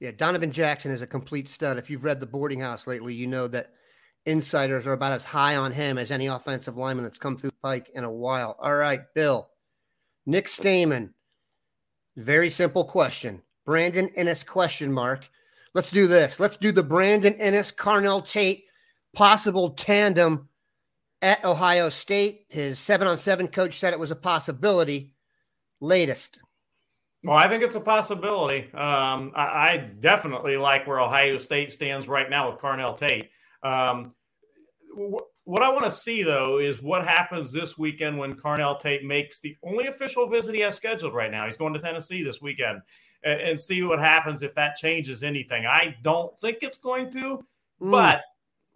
Yeah, 0.00 0.10
Donovan 0.10 0.52
Jackson 0.52 0.90
is 0.90 1.02
a 1.02 1.06
complete 1.06 1.48
stud. 1.48 1.78
If 1.78 1.88
you've 1.88 2.04
read 2.04 2.18
the 2.18 2.26
Boarding 2.26 2.60
House 2.60 2.86
lately, 2.86 3.14
you 3.14 3.26
know 3.26 3.46
that 3.48 3.72
insiders 4.26 4.86
are 4.86 4.92
about 4.92 5.12
as 5.12 5.24
high 5.24 5.56
on 5.56 5.72
him 5.72 5.98
as 5.98 6.10
any 6.10 6.26
offensive 6.26 6.76
lineman 6.76 7.04
that's 7.04 7.18
come 7.18 7.36
through 7.36 7.50
pike 7.62 7.90
in 7.94 8.04
a 8.04 8.12
while. 8.12 8.56
All 8.60 8.74
right, 8.74 9.00
Bill. 9.14 9.48
Nick 10.26 10.48
Stamen. 10.48 11.14
Very 12.16 12.50
simple 12.50 12.84
question. 12.84 13.42
Brandon 13.64 14.08
Inniss 14.16 14.46
question 14.46 14.92
mark. 14.92 15.28
Let's 15.74 15.90
do 15.90 16.06
this. 16.06 16.38
Let's 16.38 16.56
do 16.56 16.72
the 16.72 16.82
Brandon 16.82 17.34
Inniss 17.34 17.74
Carnell 17.74 18.26
Tate 18.26 18.64
possible 19.14 19.70
tandem 19.70 20.48
at 21.22 21.44
Ohio 21.44 21.88
State. 21.88 22.46
His 22.48 22.78
seven 22.78 23.06
on 23.06 23.18
seven 23.18 23.48
coach 23.48 23.78
said 23.78 23.92
it 23.92 23.98
was 23.98 24.10
a 24.10 24.16
possibility. 24.16 25.14
Latest. 25.80 26.40
Well, 27.24 27.36
I 27.36 27.48
think 27.48 27.62
it's 27.62 27.76
a 27.76 27.80
possibility. 27.80 28.64
Um, 28.74 29.32
I, 29.34 29.44
I, 29.44 29.90
definitely 30.00 30.56
like 30.56 30.88
where 30.88 31.00
Ohio 31.00 31.38
State 31.38 31.72
stands 31.72 32.08
right 32.08 32.28
now 32.28 32.50
with 32.50 32.60
Carnell 32.60 32.96
Tate. 32.96 33.30
Um, 33.62 34.14
what 35.44 35.62
I 35.62 35.70
want 35.70 35.84
to 35.84 35.90
see 35.90 36.22
though 36.22 36.58
is 36.58 36.82
what 36.82 37.06
happens 37.06 37.50
this 37.50 37.76
weekend 37.76 38.18
when 38.18 38.34
Carnell 38.34 38.78
Tate 38.78 39.04
makes 39.04 39.40
the 39.40 39.56
only 39.62 39.86
official 39.86 40.28
visit 40.28 40.54
he 40.54 40.60
has 40.60 40.74
scheduled 40.74 41.14
right 41.14 41.30
now. 41.30 41.46
He's 41.46 41.56
going 41.56 41.74
to 41.74 41.80
Tennessee 41.80 42.22
this 42.22 42.40
weekend 42.40 42.80
and, 43.24 43.40
and 43.40 43.60
see 43.60 43.82
what 43.82 43.98
happens 43.98 44.42
if 44.42 44.54
that 44.54 44.76
changes 44.76 45.22
anything. 45.22 45.66
I 45.66 45.96
don't 46.02 46.38
think 46.38 46.58
it's 46.62 46.78
going 46.78 47.10
to, 47.12 47.44
mm. 47.80 47.90
but 47.90 48.22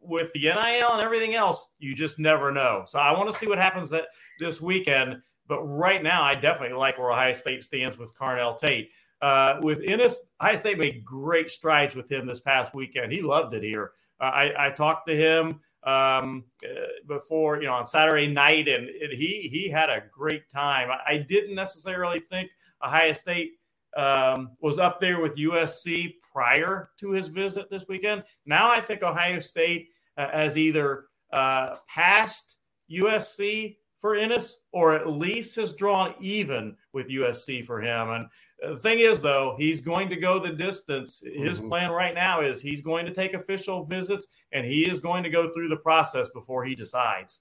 with 0.00 0.32
the 0.32 0.40
NIL 0.40 0.92
and 0.92 1.00
everything 1.00 1.34
else, 1.34 1.70
you 1.78 1.94
just 1.94 2.18
never 2.18 2.52
know. 2.52 2.84
So 2.86 2.98
I 2.98 3.12
want 3.12 3.30
to 3.30 3.36
see 3.36 3.46
what 3.46 3.58
happens 3.58 3.90
that 3.90 4.06
this 4.38 4.60
weekend. 4.60 5.20
But 5.48 5.62
right 5.62 6.02
now, 6.02 6.22
I 6.22 6.34
definitely 6.34 6.76
like 6.76 6.98
where 6.98 7.12
Ohio 7.12 7.32
State 7.32 7.62
stands 7.62 7.98
with 7.98 8.16
Carnell 8.16 8.58
Tate. 8.58 8.90
Uh, 9.22 9.58
with 9.62 9.80
Inniss, 9.80 10.16
Ohio 10.40 10.56
State 10.56 10.78
made 10.78 11.04
great 11.04 11.50
strides 11.50 11.94
with 11.94 12.10
him 12.10 12.26
this 12.26 12.40
past 12.40 12.74
weekend. 12.74 13.12
He 13.12 13.22
loved 13.22 13.54
it 13.54 13.62
here. 13.62 13.92
Uh, 14.20 14.24
I, 14.24 14.66
I, 14.66 14.70
talked 14.70 15.06
to 15.08 15.16
him 15.16 15.60
um, 15.84 16.44
uh, 16.64 16.68
before, 17.06 17.60
you 17.60 17.66
know, 17.66 17.74
on 17.74 17.86
Saturday 17.86 18.28
night, 18.28 18.68
and 18.68 18.88
it, 18.88 19.12
he 19.16 19.48
he 19.50 19.68
had 19.68 19.90
a 19.90 20.02
great 20.10 20.48
time. 20.48 20.88
I, 20.90 21.14
I 21.14 21.18
didn't 21.18 21.54
necessarily 21.54 22.20
think 22.30 22.50
Ohio 22.82 23.12
State 23.12 23.52
um, 23.96 24.50
was 24.60 24.78
up 24.78 25.00
there 25.00 25.20
with 25.20 25.36
USC 25.36 26.14
prior 26.32 26.90
to 27.00 27.10
his 27.10 27.28
visit 27.28 27.70
this 27.70 27.84
weekend. 27.88 28.24
Now 28.44 28.70
I 28.70 28.80
think 28.80 29.02
Ohio 29.02 29.40
State 29.40 29.88
uh, 30.16 30.28
has 30.30 30.58
either 30.58 31.06
uh, 31.32 31.76
passed 31.88 32.56
USC 32.90 33.76
for 33.98 34.16
Inniss 34.16 34.52
or 34.72 34.94
at 34.94 35.08
least 35.08 35.56
has 35.56 35.72
drawn 35.72 36.14
even 36.20 36.76
with 36.92 37.08
USC 37.08 37.64
for 37.64 37.80
him. 37.80 38.10
And 38.10 38.26
the 38.60 38.76
thing 38.76 39.00
is, 39.00 39.20
though, 39.20 39.54
he's 39.58 39.80
going 39.80 40.08
to 40.08 40.16
go 40.16 40.38
the 40.38 40.50
distance. 40.50 41.22
His 41.24 41.58
mm-hmm. 41.58 41.68
plan 41.68 41.90
right 41.90 42.14
now 42.14 42.40
is 42.40 42.60
he's 42.60 42.80
going 42.80 43.06
to 43.06 43.12
take 43.12 43.34
official 43.34 43.84
visits 43.84 44.26
and 44.52 44.66
he 44.66 44.88
is 44.88 45.00
going 45.00 45.22
to 45.24 45.30
go 45.30 45.52
through 45.52 45.68
the 45.68 45.76
process 45.76 46.28
before 46.34 46.64
he 46.64 46.74
decides. 46.74 47.40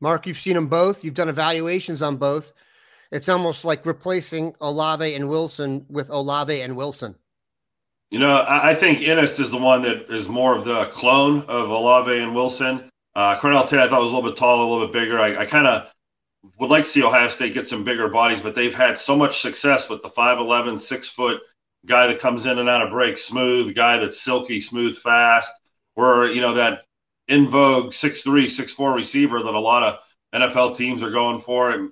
Mark, 0.00 0.26
you've 0.26 0.38
seen 0.38 0.54
them 0.54 0.68
both. 0.68 1.04
You've 1.04 1.14
done 1.14 1.28
evaluations 1.28 2.00
on 2.00 2.16
both. 2.16 2.52
It's 3.12 3.28
almost 3.28 3.64
like 3.64 3.84
replacing 3.84 4.54
Olave 4.60 5.14
and 5.14 5.28
Wilson 5.28 5.84
with 5.88 6.08
Olave 6.10 6.60
and 6.60 6.76
Wilson. 6.76 7.14
You 8.10 8.18
know, 8.18 8.44
I 8.48 8.74
think 8.74 9.00
Inniss 9.00 9.38
is 9.38 9.50
the 9.50 9.56
one 9.56 9.82
that 9.82 10.10
is 10.10 10.28
more 10.28 10.56
of 10.56 10.64
the 10.64 10.86
clone 10.86 11.42
of 11.42 11.70
Olave 11.70 12.18
and 12.18 12.34
Wilson. 12.34 12.90
Uh, 13.14 13.36
Carnell 13.36 13.68
Tate, 13.68 13.78
I 13.78 13.88
thought 13.88 14.00
was 14.00 14.10
a 14.10 14.14
little 14.14 14.30
bit 14.30 14.36
taller, 14.36 14.64
a 14.64 14.68
little 14.68 14.86
bit 14.86 14.92
bigger. 14.92 15.20
I, 15.20 15.36
I 15.36 15.46
kind 15.46 15.66
of 15.66 15.92
would 16.58 16.70
like 16.70 16.84
to 16.84 16.88
see 16.88 17.02
Ohio 17.02 17.28
State 17.28 17.54
get 17.54 17.66
some 17.66 17.84
bigger 17.84 18.08
bodies, 18.08 18.40
but 18.40 18.54
they've 18.54 18.74
had 18.74 18.96
so 18.96 19.16
much 19.16 19.40
success 19.40 19.88
with 19.88 20.02
the 20.02 20.08
5'11, 20.08 20.78
six 20.80 21.08
foot 21.08 21.40
guy 21.86 22.06
that 22.06 22.18
comes 22.18 22.46
in 22.46 22.58
and 22.58 22.68
out 22.68 22.82
of 22.82 22.90
break 22.90 23.18
smooth, 23.18 23.74
guy 23.74 23.98
that's 23.98 24.20
silky, 24.20 24.60
smooth, 24.60 24.96
fast, 24.96 25.52
or, 25.96 26.26
you 26.26 26.40
know, 26.40 26.54
that 26.54 26.82
in 27.28 27.48
vogue 27.48 27.92
6'3, 27.92 28.44
6'4 28.44 28.94
receiver 28.94 29.42
that 29.42 29.54
a 29.54 29.60
lot 29.60 29.82
of 29.82 29.98
NFL 30.34 30.76
teams 30.76 31.02
are 31.02 31.10
going 31.10 31.40
for 31.40 31.72
it. 31.72 31.90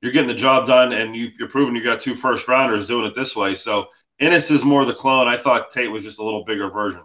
You're 0.00 0.12
getting 0.12 0.28
the 0.28 0.34
job 0.34 0.66
done, 0.66 0.92
and 0.92 1.14
you, 1.14 1.30
are 1.40 1.48
proving 1.48 1.76
you 1.76 1.84
got 1.84 2.00
two 2.00 2.14
first 2.14 2.48
rounders 2.48 2.86
doing 2.86 3.04
it 3.04 3.14
this 3.14 3.36
way. 3.36 3.54
So 3.54 3.88
Inniss 4.20 4.50
is 4.50 4.64
more 4.64 4.84
the 4.84 4.94
clone. 4.94 5.28
I 5.28 5.36
thought 5.36 5.70
Tate 5.70 5.90
was 5.90 6.04
just 6.04 6.18
a 6.18 6.24
little 6.24 6.44
bigger 6.44 6.70
version. 6.70 7.02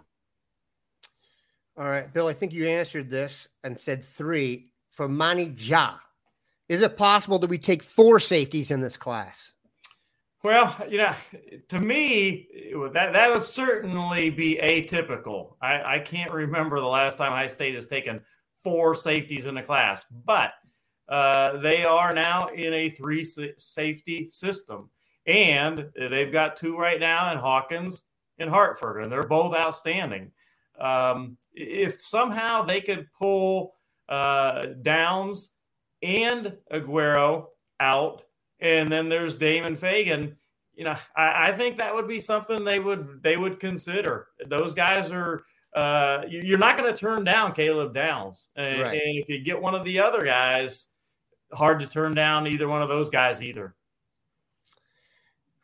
All 1.76 1.84
right, 1.84 2.10
Bill, 2.12 2.26
I 2.26 2.32
think 2.32 2.54
you 2.54 2.66
answered 2.66 3.10
this 3.10 3.48
and 3.62 3.78
said 3.78 4.02
three 4.02 4.70
from 4.90 5.14
Mani 5.14 5.52
Ja. 5.56 5.96
Is 6.68 6.80
it 6.80 6.96
possible 6.96 7.38
that 7.38 7.50
we 7.50 7.58
take 7.58 7.82
four 7.82 8.18
safeties 8.18 8.70
in 8.70 8.80
this 8.80 8.96
class? 8.96 9.52
Well, 10.42 10.76
you 10.88 10.98
know, 10.98 11.14
to 11.70 11.80
me, 11.80 12.48
that 12.92 13.12
that 13.12 13.32
would 13.32 13.42
certainly 13.42 14.30
be 14.30 14.58
atypical. 14.62 15.56
I, 15.60 15.96
I 15.96 15.98
can't 15.98 16.30
remember 16.30 16.78
the 16.78 16.86
last 16.86 17.18
time 17.18 17.32
High 17.32 17.48
State 17.48 17.74
has 17.74 17.86
taken 17.86 18.20
four 18.62 18.94
safeties 18.94 19.46
in 19.46 19.56
a 19.56 19.62
class, 19.62 20.04
but 20.24 20.52
uh, 21.08 21.56
they 21.58 21.84
are 21.84 22.14
now 22.14 22.48
in 22.48 22.72
a 22.74 22.90
three 22.90 23.24
safety 23.56 24.28
system, 24.28 24.90
and 25.26 25.88
they've 25.96 26.32
got 26.32 26.56
two 26.56 26.76
right 26.76 27.00
now 27.00 27.32
in 27.32 27.38
Hawkins 27.38 28.04
and 28.38 28.50
Hartford, 28.50 29.02
and 29.02 29.10
they're 29.10 29.26
both 29.26 29.54
outstanding. 29.54 30.30
Um, 30.78 31.38
if 31.54 32.00
somehow 32.00 32.62
they 32.62 32.80
could 32.80 33.08
pull 33.18 33.74
uh, 34.08 34.66
Downs 34.82 35.50
and 36.02 36.56
Aguero 36.72 37.46
out, 37.80 38.22
and 38.60 38.90
then 38.90 39.08
there's 39.08 39.36
Damon 39.36 39.76
Fagan. 39.76 40.36
You 40.74 40.84
know, 40.84 40.96
I, 41.16 41.48
I, 41.48 41.52
think 41.52 41.78
that 41.78 41.94
would 41.94 42.06
be 42.06 42.20
something 42.20 42.64
they 42.64 42.78
would 42.78 43.22
they 43.22 43.36
would 43.36 43.60
consider. 43.60 44.28
Those 44.48 44.74
guys 44.74 45.10
are. 45.10 45.42
Uh, 45.74 46.24
you're 46.26 46.56
not 46.56 46.78
going 46.78 46.90
to 46.90 46.98
turn 46.98 47.22
down 47.22 47.52
Caleb 47.52 47.92
Downs, 47.92 48.48
and, 48.56 48.80
right. 48.80 48.94
and 48.94 49.18
if 49.18 49.28
you 49.28 49.42
get 49.42 49.60
one 49.60 49.74
of 49.74 49.84
the 49.84 49.98
other 49.98 50.24
guys, 50.24 50.88
hard 51.52 51.80
to 51.80 51.86
turn 51.86 52.14
down 52.14 52.46
either 52.46 52.66
one 52.66 52.80
of 52.80 52.88
those 52.88 53.10
guys 53.10 53.42
either 53.42 53.74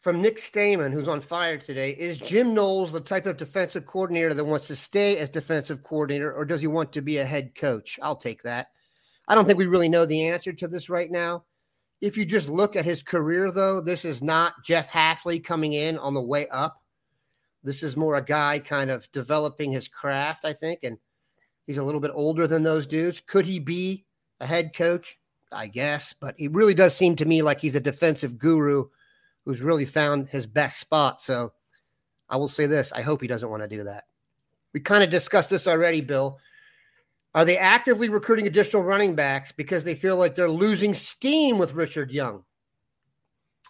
from 0.02 0.20
Nick 0.20 0.40
Stamen, 0.40 0.90
who's 0.90 1.06
on 1.06 1.20
fire 1.20 1.56
today. 1.56 1.92
Is 1.92 2.18
Jim 2.18 2.52
Knowles 2.54 2.90
the 2.90 3.00
type 3.00 3.24
of 3.24 3.36
defensive 3.36 3.86
coordinator 3.86 4.34
that 4.34 4.44
wants 4.44 4.66
to 4.66 4.74
stay 4.74 5.16
as 5.18 5.30
defensive 5.30 5.84
coordinator, 5.84 6.32
or 6.32 6.44
does 6.44 6.60
he 6.60 6.66
want 6.66 6.92
to 6.92 7.00
be 7.00 7.18
a 7.18 7.24
head 7.24 7.54
coach? 7.54 8.00
I'll 8.02 8.16
take 8.16 8.42
that. 8.42 8.72
I 9.28 9.34
don't 9.34 9.44
think 9.44 9.58
we 9.58 9.66
really 9.66 9.88
know 9.88 10.06
the 10.06 10.28
answer 10.28 10.52
to 10.52 10.68
this 10.68 10.90
right 10.90 11.10
now. 11.10 11.44
If 12.00 12.16
you 12.16 12.24
just 12.24 12.48
look 12.48 12.74
at 12.74 12.84
his 12.84 13.02
career, 13.02 13.52
though, 13.52 13.80
this 13.80 14.04
is 14.04 14.22
not 14.22 14.64
Jeff 14.64 14.90
Hafley 14.90 15.42
coming 15.42 15.72
in 15.72 15.98
on 15.98 16.14
the 16.14 16.20
way 16.20 16.48
up. 16.48 16.82
This 17.62 17.82
is 17.82 17.96
more 17.96 18.16
a 18.16 18.24
guy 18.24 18.58
kind 18.58 18.90
of 18.90 19.10
developing 19.12 19.70
his 19.70 19.86
craft, 19.86 20.44
I 20.44 20.52
think, 20.52 20.80
and 20.82 20.98
he's 21.66 21.76
a 21.76 21.82
little 21.82 22.00
bit 22.00 22.10
older 22.12 22.48
than 22.48 22.64
those 22.64 22.88
dudes. 22.88 23.20
Could 23.20 23.46
he 23.46 23.60
be 23.60 24.04
a 24.40 24.46
head 24.46 24.74
coach? 24.74 25.18
I 25.52 25.66
guess, 25.66 26.12
but 26.12 26.34
he 26.38 26.48
really 26.48 26.74
does 26.74 26.96
seem 26.96 27.14
to 27.16 27.24
me 27.24 27.42
like 27.42 27.60
he's 27.60 27.74
a 27.74 27.80
defensive 27.80 28.38
guru 28.38 28.86
who's 29.44 29.60
really 29.60 29.84
found 29.84 30.28
his 30.28 30.46
best 30.46 30.78
spot. 30.78 31.20
So 31.20 31.52
I 32.28 32.36
will 32.36 32.48
say 32.48 32.66
this 32.66 32.92
I 32.92 33.02
hope 33.02 33.20
he 33.20 33.28
doesn't 33.28 33.50
want 33.50 33.62
to 33.62 33.68
do 33.68 33.84
that. 33.84 34.04
We 34.72 34.80
kind 34.80 35.04
of 35.04 35.10
discussed 35.10 35.50
this 35.50 35.66
already, 35.66 36.00
Bill. 36.00 36.38
Are 37.34 37.44
they 37.44 37.56
actively 37.56 38.08
recruiting 38.08 38.46
additional 38.46 38.82
running 38.82 39.14
backs 39.14 39.52
because 39.52 39.84
they 39.84 39.94
feel 39.94 40.16
like 40.16 40.34
they're 40.34 40.50
losing 40.50 40.92
steam 40.92 41.58
with 41.58 41.72
Richard 41.72 42.10
Young? 42.10 42.44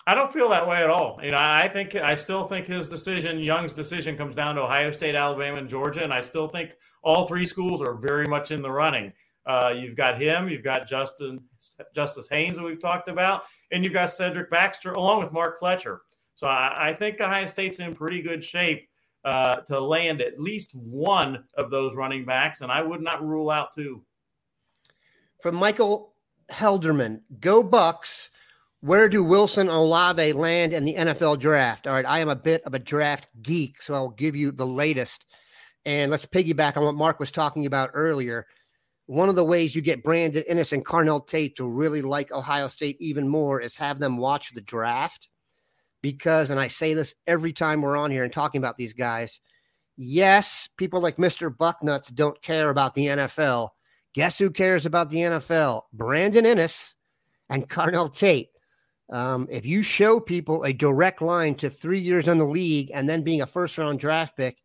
I 0.05 0.17
don't 0.17 0.33
feel 0.33 0.49
that 0.49 0.67
way 0.67 0.83
at 0.83 0.91
all. 0.91 1.21
You 1.23 1.31
know, 1.31 1.39
I 1.39 1.69
think 1.69 1.95
I 1.95 2.17
still 2.17 2.45
think 2.45 2.67
his 2.67 2.89
decision, 2.89 3.39
Young's 3.39 3.73
decision, 3.73 4.17
comes 4.17 4.35
down 4.35 4.57
to 4.57 4.63
Ohio 4.63 4.91
State, 4.91 5.15
Alabama, 5.15 5.59
and 5.59 5.69
Georgia, 5.69 6.03
and 6.03 6.13
I 6.13 6.21
still 6.21 6.49
think 6.49 6.75
all 7.05 7.27
three 7.27 7.47
schools 7.47 7.81
are 7.81 7.95
very 7.95 8.27
much 8.27 8.51
in 8.51 8.63
the 8.63 8.71
running. 8.71 9.13
Uh, 9.47 9.73
you've 9.77 9.95
got 9.95 10.21
him, 10.21 10.49
you've 10.49 10.65
got 10.65 10.89
Justin 10.89 11.41
Justice 11.95 12.29
Haynes 12.31 12.57
that 12.57 12.65
we've 12.65 12.81
talked 12.81 13.09
about, 13.09 13.43
and 13.71 13.85
you've 13.85 13.93
got 13.93 14.11
Cedric 14.11 14.51
Baxter 14.51 14.93
along 14.93 15.23
with 15.23 15.33
Mark 15.33 15.59
Fletcher. 15.59 16.03
So 16.35 16.49
I, 16.49 16.89
I 16.89 16.95
think 16.95 17.21
Ohio 17.21 17.47
State's 17.47 17.79
in 17.79 17.95
pretty 17.95 18.23
good 18.23 18.43
shape 18.43 18.89
uh, 19.25 19.57
to 19.63 19.81
land 19.81 20.21
at 20.21 20.41
least 20.41 20.75
one 20.75 21.45
of 21.55 21.71
those 21.71 21.95
running 21.95 22.25
backs, 22.25 22.61
and 22.61 22.73
I 22.73 22.83
would 22.83 23.01
not 23.01 23.27
rule 23.27 23.51
out 23.51 23.75
two. 23.75 24.03
From 25.41 25.57
Michael 25.57 26.15
Helderman, 26.51 27.21
go 27.41 27.63
Bucks. 27.63 28.31
Where 28.81 29.09
do 29.09 29.23
Wilson 29.23 29.69
Olave 29.69 30.33
land 30.33 30.73
in 30.73 30.85
the 30.85 30.95
NFL 30.95 31.39
draft? 31.39 31.87
All 31.87 31.93
right, 31.93 32.05
I 32.05 32.19
am 32.19 32.29
a 32.29 32.37
bit 32.37 32.63
of 32.65 32.75
a 32.75 32.81
draft 32.81 33.29
geek, 33.41 33.81
so 33.81 33.95
I'll 33.95 34.11
give 34.11 34.35
you 34.35 34.51
the 34.51 34.67
latest. 34.67 35.27
And 35.85 36.11
let's 36.11 36.27
piggyback 36.27 36.77
on 36.77 36.85
what 36.85 36.97
Mark 36.97 37.21
was 37.21 37.31
talking 37.31 37.67
about 37.67 37.91
earlier 37.95 38.47
one 39.07 39.29
of 39.29 39.37
the 39.37 39.45
ways 39.45 39.75
you 39.75 39.83
get 39.83 40.03
Brandon 40.03 40.45
Inniss 40.51 40.73
and 40.73 40.85
Carnell 40.85 41.27
Tate 41.27 41.57
to 41.57 41.69
really 41.69 42.03
like 42.03 42.33
Ohio 42.33 42.69
State 42.69 42.97
even 43.01 43.29
more 43.29 43.61
is 43.61 43.77
have 43.77 43.99
them 43.99 44.17
watch 44.17 44.55
the 44.55 44.61
draft. 44.61 45.29
Because, 46.03 46.51
and 46.51 46.59
I 46.59 46.69
say 46.69 46.95
this 46.95 47.15
every 47.27 47.53
time 47.53 47.81
we're 47.81 47.97
on 47.97 48.11
here 48.11 48.25
and 48.25 48.33
talking 48.33 48.59
about 48.59 48.77
these 48.77 48.93
guys, 48.93 49.41
yes, 49.97 50.69
people 50.77 51.01
like 51.01 51.17
Mr. 51.17 51.55
Bucknuts 51.55 52.13
don't 52.13 52.41
care 52.43 52.71
about 52.71 52.95
the 52.95 53.07
NFL. 53.07 53.71
Guess 54.15 54.39
who 54.39 54.51
cares 54.51 54.85
about 54.85 55.11
the 55.11 55.19
NFL? 55.19 55.83
Brandon 55.93 56.45
Inniss 56.45 56.95
and 57.49 57.69
Carnell 57.69 58.13
Tate. 58.13 58.49
Um, 59.11 59.47
if 59.51 59.67
you 59.67 59.83
show 59.83 60.19
people 60.19 60.65
a 60.65 60.73
direct 60.73 61.23
line 61.23 61.55
to 61.57 61.71
three 61.71 61.99
years 61.99 62.29
in 62.29 62.39
the 62.39 62.47
league 62.47 62.91
and 62.95 63.09
then 63.09 63.23
being 63.23 63.43
a 63.43 63.47
first 63.47 63.77
round 63.79 63.99
draft 63.99 64.37
pick, 64.37 64.59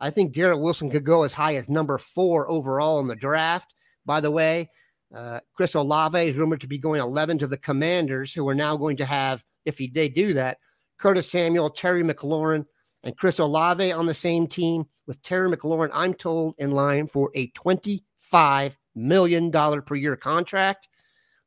I 0.00 0.10
think 0.10 0.32
Garrett 0.32 0.60
Wilson 0.60 0.90
could 0.90 1.04
go 1.04 1.22
as 1.22 1.32
high 1.32 1.54
as 1.54 1.68
number 1.68 1.96
four 1.98 2.50
overall 2.50 2.98
in 3.00 3.06
the 3.06 3.14
draft. 3.14 3.74
By 4.04 4.20
the 4.20 4.32
way, 4.32 4.68
uh, 5.14 5.40
Chris 5.54 5.74
Olave 5.74 6.18
is 6.18 6.36
rumored 6.36 6.60
to 6.62 6.66
be 6.66 6.78
going 6.78 7.00
11 7.00 7.38
to 7.38 7.46
the 7.46 7.56
Commanders, 7.56 8.32
who 8.34 8.48
are 8.48 8.54
now 8.54 8.76
going 8.76 8.96
to 8.96 9.04
have, 9.04 9.44
if 9.64 9.78
he, 9.78 9.88
they 9.88 10.08
do 10.08 10.32
that, 10.32 10.58
Curtis 11.02 11.28
Samuel, 11.28 11.68
Terry 11.68 12.04
McLaurin, 12.04 12.64
and 13.02 13.16
Chris 13.16 13.40
Olave 13.40 13.90
on 13.90 14.06
the 14.06 14.14
same 14.14 14.46
team 14.46 14.84
with 15.08 15.20
Terry 15.22 15.50
McLaurin, 15.50 15.90
I'm 15.92 16.14
told, 16.14 16.54
in 16.58 16.70
line 16.70 17.08
for 17.08 17.32
a 17.34 17.48
$25 17.48 18.76
million 18.94 19.50
per 19.50 19.94
year 19.96 20.14
contract. 20.14 20.88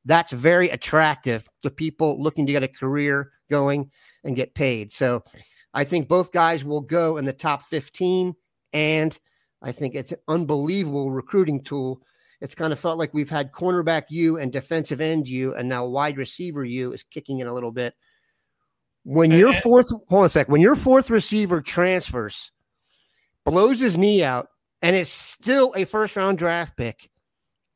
That's 0.04 0.34
very 0.34 0.70
attractive 0.72 1.48
to 1.62 1.70
people 1.70 2.22
looking 2.22 2.46
to 2.46 2.52
get 2.52 2.63
a 2.63 2.68
career 2.68 3.32
going 3.50 3.89
and 4.26 4.36
get 4.36 4.56
paid. 4.56 4.91
So 4.91 5.24
I 5.74 5.86
think 5.86 6.10
both 6.10 6.34
guys 6.34 6.65
will 6.65 6.82
go 6.82 7.15
in 7.15 7.24
the 7.24 7.32
top 7.32 7.63
15. 7.63 8.36
And 8.74 9.18
I 9.62 9.72
think 9.72 9.96
it's 9.96 10.12
an 10.12 10.20
unbelievable 10.28 11.12
recruiting 11.12 11.63
tool 11.63 12.02
it's 12.41 12.56
kind 12.56 12.74
of 12.74 12.80
felt 12.80 13.00
like 13.00 13.13
we've 13.13 13.30
had 13.30 13.52
cornerback 13.52 14.04
you 14.10 14.38
and 14.38 14.52
defensive 14.52 15.02
end 15.02 15.28
you, 15.28 15.56
and 15.56 15.68
now 15.68 15.86
wide 15.86 16.18
receiver 16.18 16.63
you 16.65 16.91
is 16.91 17.04
kicking 17.04 17.39
in 17.39 17.48
a 17.48 17.54
little 17.54 17.72
bit. 17.72 17.96
When 19.06 19.30
your 19.30 19.54
fourth, 19.54 19.89
hold 20.10 20.22
on 20.22 20.26
a 20.26 20.30
sec, 20.30 20.50
when 20.50 20.62
your 20.62 20.76
fourth 20.76 21.12
receiver 21.12 21.62
transfers, 21.62 22.52
blows 23.46 23.80
his 23.80 24.00
knee 24.00 24.24
out, 24.24 24.48
and 24.82 24.96
it's 24.96 25.12
still 25.12 25.74
a 25.78 25.86
first 25.86 26.15
round 26.15 26.39
draft 26.39 26.76
pick, 26.76 27.12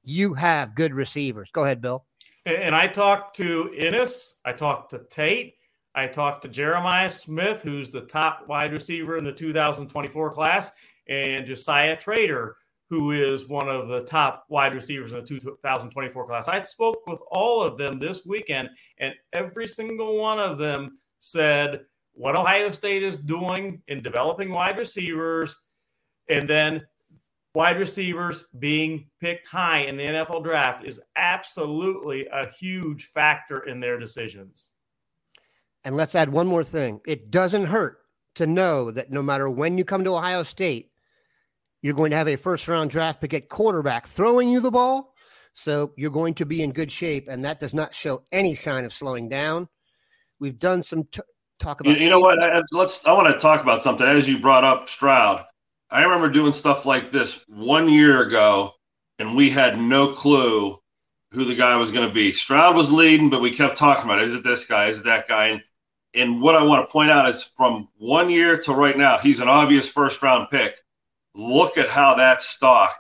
you 0.04 0.34
have 0.34 0.74
good 0.74 0.92
receivers. 0.92 1.52
Go 1.54 1.64
ahead, 1.64 1.82
Bill. 1.82 2.04
And 2.48 2.76
I 2.76 2.88
talked 2.88 3.36
to 3.38 3.72
Inniss, 3.78 4.34
I 4.44 4.54
talked 4.54 4.90
to 4.90 5.04
Tate, 5.12 5.54
I 5.94 6.08
talked 6.08 6.42
to 6.44 6.48
Jeremiah 6.48 7.12
Smith, 7.12 7.62
who's 7.62 7.92
the 7.92 8.02
top 8.02 8.48
wide 8.48 8.74
receiver 8.74 9.18
in 9.18 9.24
the 9.24 9.32
2024 9.32 10.32
class, 10.32 10.72
and 11.08 11.46
Josiah 11.46 11.96
Trader, 11.96 12.56
who 12.90 13.12
is 13.12 13.48
one 13.48 13.70
of 13.70 13.88
the 13.88 14.04
top 14.06 14.46
wide 14.50 14.74
receivers 14.74 15.12
in 15.12 15.20
the 15.20 15.26
2024 15.26 16.26
class. 16.26 16.48
I 16.48 16.64
spoke 16.64 17.06
with 17.06 17.22
all 17.30 17.62
of 17.62 17.78
them 17.78 18.00
this 18.00 18.26
weekend, 18.26 18.70
and 18.98 19.14
every 19.32 19.68
single 19.68 20.18
one 20.18 20.40
of 20.40 20.58
them 20.58 20.98
said 21.20 21.82
what 22.14 22.36
Ohio 22.36 22.72
State 22.72 23.04
is 23.04 23.18
doing 23.18 23.82
in 23.88 24.02
developing 24.02 24.52
wide 24.52 24.78
receivers, 24.78 25.58
and 26.30 26.50
then 26.50 26.86
wide 27.56 27.80
receivers 27.80 28.46
being 28.60 29.10
picked 29.20 29.48
high 29.48 29.80
in 29.80 29.98
the 29.98 30.04
NFL 30.04 30.44
draft 30.44 30.86
is 30.86 31.00
absolutely 31.16 32.28
a 32.32 32.48
huge 32.50 33.06
factor 33.06 33.66
in 33.68 33.80
their 33.80 33.98
decisions. 33.98 34.70
And 35.84 35.96
let's 35.96 36.16
add 36.16 36.30
one 36.30 36.48
more 36.48 36.64
thing 36.64 37.00
it 37.08 37.32
doesn't 37.32 37.66
hurt 37.66 38.00
to 38.36 38.46
know 38.46 38.92
that 38.92 39.12
no 39.12 39.22
matter 39.22 39.50
when 39.50 39.78
you 39.78 39.86
come 39.86 40.04
to 40.04 40.16
Ohio 40.16 40.44
State, 40.44 40.92
you're 41.82 41.94
going 41.94 42.12
to 42.12 42.18
have 42.18 42.28
a 42.28 42.36
first 42.36 42.68
round 42.68 42.90
draft 42.90 43.22
pick 43.22 43.34
at 43.34 43.50
quarterback 43.50 44.08
throwing 44.08 44.50
you 44.50 44.60
the 44.60 44.72
ball. 44.72 45.14
So 45.54 45.94
you're 45.98 46.12
going 46.12 46.34
to 46.36 46.46
be 46.46 46.62
in 46.62 46.72
good 46.72 46.92
shape. 46.92 47.28
And 47.28 47.44
that 47.46 47.60
does 47.60 47.74
not 47.74 47.94
show 47.94 48.24
any 48.32 48.56
sign 48.56 48.86
of 48.86 48.94
slowing 48.94 49.30
down. 49.30 49.68
We've 50.40 50.58
done 50.58 50.84
some 50.84 51.04
t- 51.06 51.22
talk 51.60 51.82
about. 51.82 51.98
You, 51.98 52.06
you 52.06 52.10
know 52.10 52.20
what? 52.20 52.42
I, 52.42 52.62
let's. 52.72 53.06
I 53.06 53.14
want 53.14 53.28
to 53.28 53.40
talk 53.40 53.62
about 53.62 53.82
something. 53.82 54.08
As 54.08 54.28
you 54.28 54.40
brought 54.40 54.64
up 54.64 54.90
Stroud, 54.90 55.46
I 55.90 56.04
remember 56.04 56.30
doing 56.30 56.54
stuff 56.54 56.86
like 56.86 57.12
this 57.12 57.44
one 57.48 57.90
year 57.90 58.22
ago, 58.22 58.74
and 59.20 59.36
we 59.36 59.50
had 59.50 59.80
no 59.80 60.14
clue 60.14 60.80
who 61.32 61.46
the 61.46 61.56
guy 61.56 61.76
was 61.78 61.92
going 61.92 62.08
to 62.08 62.14
be. 62.14 62.32
Stroud 62.32 62.76
was 62.76 62.92
leading, 62.92 63.30
but 63.30 63.42
we 63.42 63.52
kept 63.52 63.78
talking 63.78 64.06
about 64.06 64.22
is 64.22 64.36
it 64.36 64.44
this 64.44 64.66
guy? 64.66 64.88
Is 64.88 65.00
it 65.00 65.06
that 65.06 65.28
guy? 65.28 65.48
And, 65.48 65.62
and 66.16 66.42
what 66.42 66.56
I 66.56 66.64
want 66.64 66.88
to 66.88 66.92
point 66.92 67.12
out 67.12 67.30
is 67.30 67.44
from 67.56 67.88
one 67.98 68.30
year 68.30 68.58
to 68.62 68.74
right 68.74 68.98
now, 68.98 69.18
he's 69.18 69.40
an 69.40 69.48
obvious 69.48 69.88
first 69.88 70.22
round 70.24 70.50
pick 70.50 70.76
look 71.36 71.78
at 71.78 71.90
how 71.90 72.16
that 72.16 72.42
stock 72.42 72.98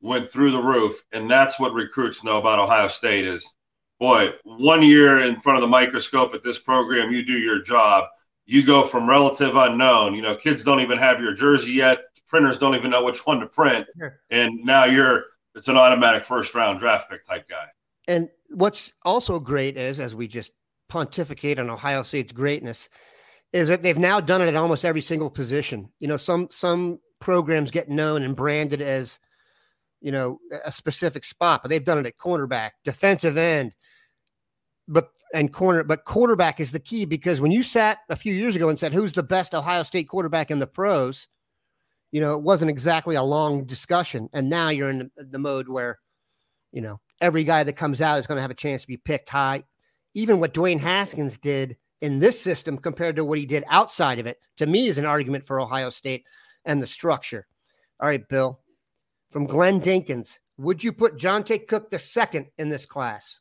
went 0.00 0.30
through 0.30 0.50
the 0.50 0.62
roof, 0.62 1.02
and 1.12 1.30
that's 1.30 1.58
what 1.58 1.74
recruits 1.74 2.24
know 2.24 2.38
about 2.38 2.58
Ohio 2.58 2.88
State 2.88 3.26
is, 3.26 3.54
boy, 4.00 4.32
one 4.42 4.82
year 4.82 5.20
in 5.20 5.40
front 5.40 5.58
of 5.58 5.60
the 5.60 5.68
microscope 5.68 6.34
at 6.34 6.42
this 6.42 6.58
program, 6.58 7.12
you 7.12 7.24
do 7.24 7.38
your 7.38 7.62
job. 7.62 8.04
You 8.46 8.66
go 8.66 8.82
from 8.82 9.08
relative 9.08 9.54
unknown. 9.54 10.14
You 10.14 10.22
know, 10.22 10.34
kids 10.34 10.64
don't 10.64 10.80
even 10.80 10.98
have 10.98 11.20
your 11.20 11.34
jersey 11.34 11.72
yet. 11.72 12.00
Printers 12.26 12.58
don't 12.58 12.74
even 12.74 12.90
know 12.90 13.04
which 13.04 13.26
one 13.26 13.40
to 13.40 13.46
print, 13.46 13.86
and 14.30 14.54
now 14.64 14.84
you're 14.84 15.24
it's 15.54 15.66
an 15.68 15.76
automatic 15.76 16.24
first 16.24 16.54
round 16.54 16.78
draft 16.78 17.10
pick 17.10 17.24
type 17.24 17.48
guy. 17.48 17.66
And 18.06 18.28
what's 18.50 18.92
also 19.04 19.40
great 19.40 19.76
is, 19.76 19.98
as 19.98 20.14
we 20.14 20.28
just 20.28 20.52
pontificate 20.88 21.58
on 21.58 21.70
Ohio 21.70 22.02
State's 22.04 22.32
greatness, 22.32 22.88
is 23.52 23.68
that 23.68 23.82
they've 23.82 23.98
now 23.98 24.20
done 24.20 24.42
it 24.42 24.48
at 24.48 24.56
almost 24.56 24.84
every 24.84 25.00
single 25.00 25.28
position. 25.28 25.90
You 25.98 26.06
know, 26.06 26.16
some 26.16 26.48
some 26.50 27.00
programs 27.20 27.70
get 27.70 27.88
known 27.88 28.22
and 28.22 28.36
branded 28.36 28.80
as, 28.80 29.18
you 30.00 30.12
know, 30.12 30.38
a 30.64 30.70
specific 30.72 31.24
spot, 31.24 31.62
but 31.62 31.68
they've 31.68 31.84
done 31.84 31.98
it 31.98 32.06
at 32.06 32.16
cornerback, 32.16 32.70
defensive 32.84 33.36
end, 33.36 33.72
but 34.90 35.10
and 35.32 35.52
corner, 35.52 35.84
but 35.84 36.04
quarterback 36.04 36.60
is 36.60 36.72
the 36.72 36.80
key 36.80 37.04
because 37.04 37.40
when 37.40 37.52
you 37.52 37.62
sat 37.62 37.98
a 38.08 38.16
few 38.16 38.34
years 38.34 38.56
ago 38.56 38.68
and 38.68 38.78
said 38.78 38.92
who's 38.92 39.12
the 39.12 39.22
best 39.22 39.54
Ohio 39.54 39.84
State 39.84 40.08
quarterback 40.08 40.50
in 40.50 40.58
the 40.58 40.66
pros, 40.66 41.28
you 42.10 42.20
know, 42.20 42.34
it 42.34 42.42
wasn't 42.42 42.70
exactly 42.70 43.14
a 43.14 43.22
long 43.22 43.64
discussion. 43.64 44.28
And 44.32 44.50
now 44.50 44.70
you're 44.70 44.90
in 44.90 45.10
the, 45.16 45.38
mode 45.38 45.68
where, 45.68 46.00
you 46.72 46.82
know, 46.82 47.00
every 47.20 47.44
guy 47.44 47.62
that 47.62 47.74
comes 47.74 48.02
out 48.02 48.18
is 48.18 48.26
going 48.26 48.36
to 48.36 48.42
have 48.42 48.50
a 48.50 48.54
chance 48.54 48.82
to 48.82 48.88
be 48.88 48.96
picked 48.96 49.28
high. 49.28 49.62
Even 50.14 50.40
what 50.40 50.54
Dwayne 50.54 50.80
Haskins 50.80 51.38
did 51.38 51.76
in 52.00 52.18
this 52.18 52.40
system 52.40 52.76
compared 52.76 53.14
to 53.16 53.24
what 53.24 53.38
he 53.38 53.46
did 53.46 53.62
outside 53.68 54.18
of 54.18 54.26
it, 54.26 54.38
to 54.56 54.66
me, 54.66 54.88
is 54.88 54.98
an 54.98 55.04
argument 55.04 55.46
for 55.46 55.60
Ohio 55.60 55.90
State 55.90 56.24
and 56.64 56.82
the 56.82 56.86
structure. 56.86 57.46
All 58.00 58.08
right, 58.08 58.26
Bill, 58.28 58.58
from 59.30 59.46
Glenn 59.46 59.80
Dinkins, 59.80 60.40
would 60.58 60.82
you 60.82 60.92
put 60.92 61.16
Johntay 61.16 61.68
Cook 61.68 61.90
the 61.90 61.98
second 61.98 62.46
in 62.58 62.68
this 62.68 62.86
class? 62.86 63.38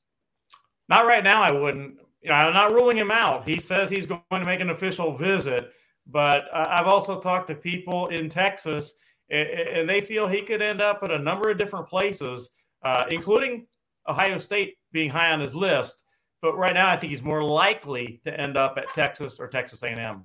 Not 0.89 1.05
right 1.05 1.23
now. 1.23 1.41
I 1.41 1.51
wouldn't. 1.51 1.95
You 2.21 2.29
know, 2.29 2.35
I'm 2.35 2.53
not 2.53 2.73
ruling 2.73 2.97
him 2.97 3.11
out. 3.11 3.47
He 3.47 3.59
says 3.59 3.89
he's 3.89 4.07
going 4.07 4.21
to 4.31 4.43
make 4.43 4.59
an 4.59 4.71
official 4.71 5.15
visit, 5.15 5.71
but 6.05 6.45
uh, 6.51 6.65
I've 6.67 6.87
also 6.87 7.21
talked 7.21 7.47
to 7.47 7.55
people 7.55 8.07
in 8.07 8.27
Texas, 8.27 8.95
and, 9.29 9.47
and, 9.47 9.89
they 9.89 10.01
feel 10.01 10.27
he 10.27 10.41
could 10.41 10.61
end 10.61 10.81
up 10.81 10.99
at 11.01 11.11
a 11.11 11.19
number 11.19 11.49
of 11.49 11.57
different 11.57 11.87
places, 11.87 12.49
uh, 12.83 13.05
including 13.09 13.67
Ohio 14.05 14.37
State 14.37 14.75
being 14.91 15.09
high 15.09 15.31
on 15.31 15.39
his 15.39 15.55
list. 15.55 16.03
But 16.41 16.57
right 16.57 16.73
now, 16.73 16.89
I 16.89 16.97
think 16.97 17.11
he's 17.11 17.21
more 17.21 17.43
likely 17.43 18.19
to 18.25 18.37
end 18.37 18.57
up 18.57 18.77
at 18.77 18.93
Texas 18.93 19.39
or 19.39 19.47
Texas 19.47 19.81
A&M. 19.83 20.23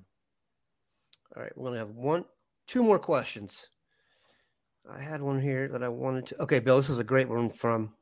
All 1.35 1.43
right, 1.43 1.51
we're 1.55 1.69
gonna 1.69 1.79
have 1.79 1.91
one, 1.91 2.25
two 2.67 2.83
more 2.83 2.99
questions. 2.99 3.69
I 4.89 5.01
had 5.01 5.21
one 5.21 5.39
here 5.39 5.69
that 5.69 5.81
I 5.81 5.89
wanted 5.89 6.27
to. 6.27 6.41
Okay, 6.43 6.59
Bill, 6.59 6.77
this 6.77 6.89
is 6.89 6.99
a 6.99 7.03
great 7.03 7.29
one 7.29 7.49
from 7.49 7.93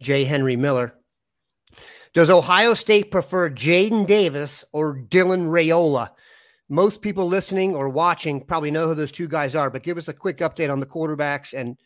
J. 0.00 0.24
Henry 0.24 0.54
Miller. 0.54 0.94
Does 2.18 2.30
Ohio 2.30 2.74
State 2.74 3.12
prefer 3.12 3.48
Jadyn 3.48 4.04
Davis 4.04 4.64
or 4.72 4.92
Dylan 4.96 5.46
Raiola? 5.46 6.08
Most 6.68 7.00
people 7.00 7.28
listening 7.28 7.76
or 7.76 7.88
watching 7.88 8.44
probably 8.44 8.72
know 8.72 8.88
who 8.88 8.96
those 8.96 9.12
two 9.12 9.28
guys 9.28 9.54
are, 9.54 9.70
but 9.70 9.84
give 9.84 9.96
us 9.96 10.08
a 10.08 10.12
quick 10.12 10.38
update 10.38 10.68
on 10.68 10.80
the 10.80 10.86
quarterbacks 10.86 11.56
and 11.56 11.76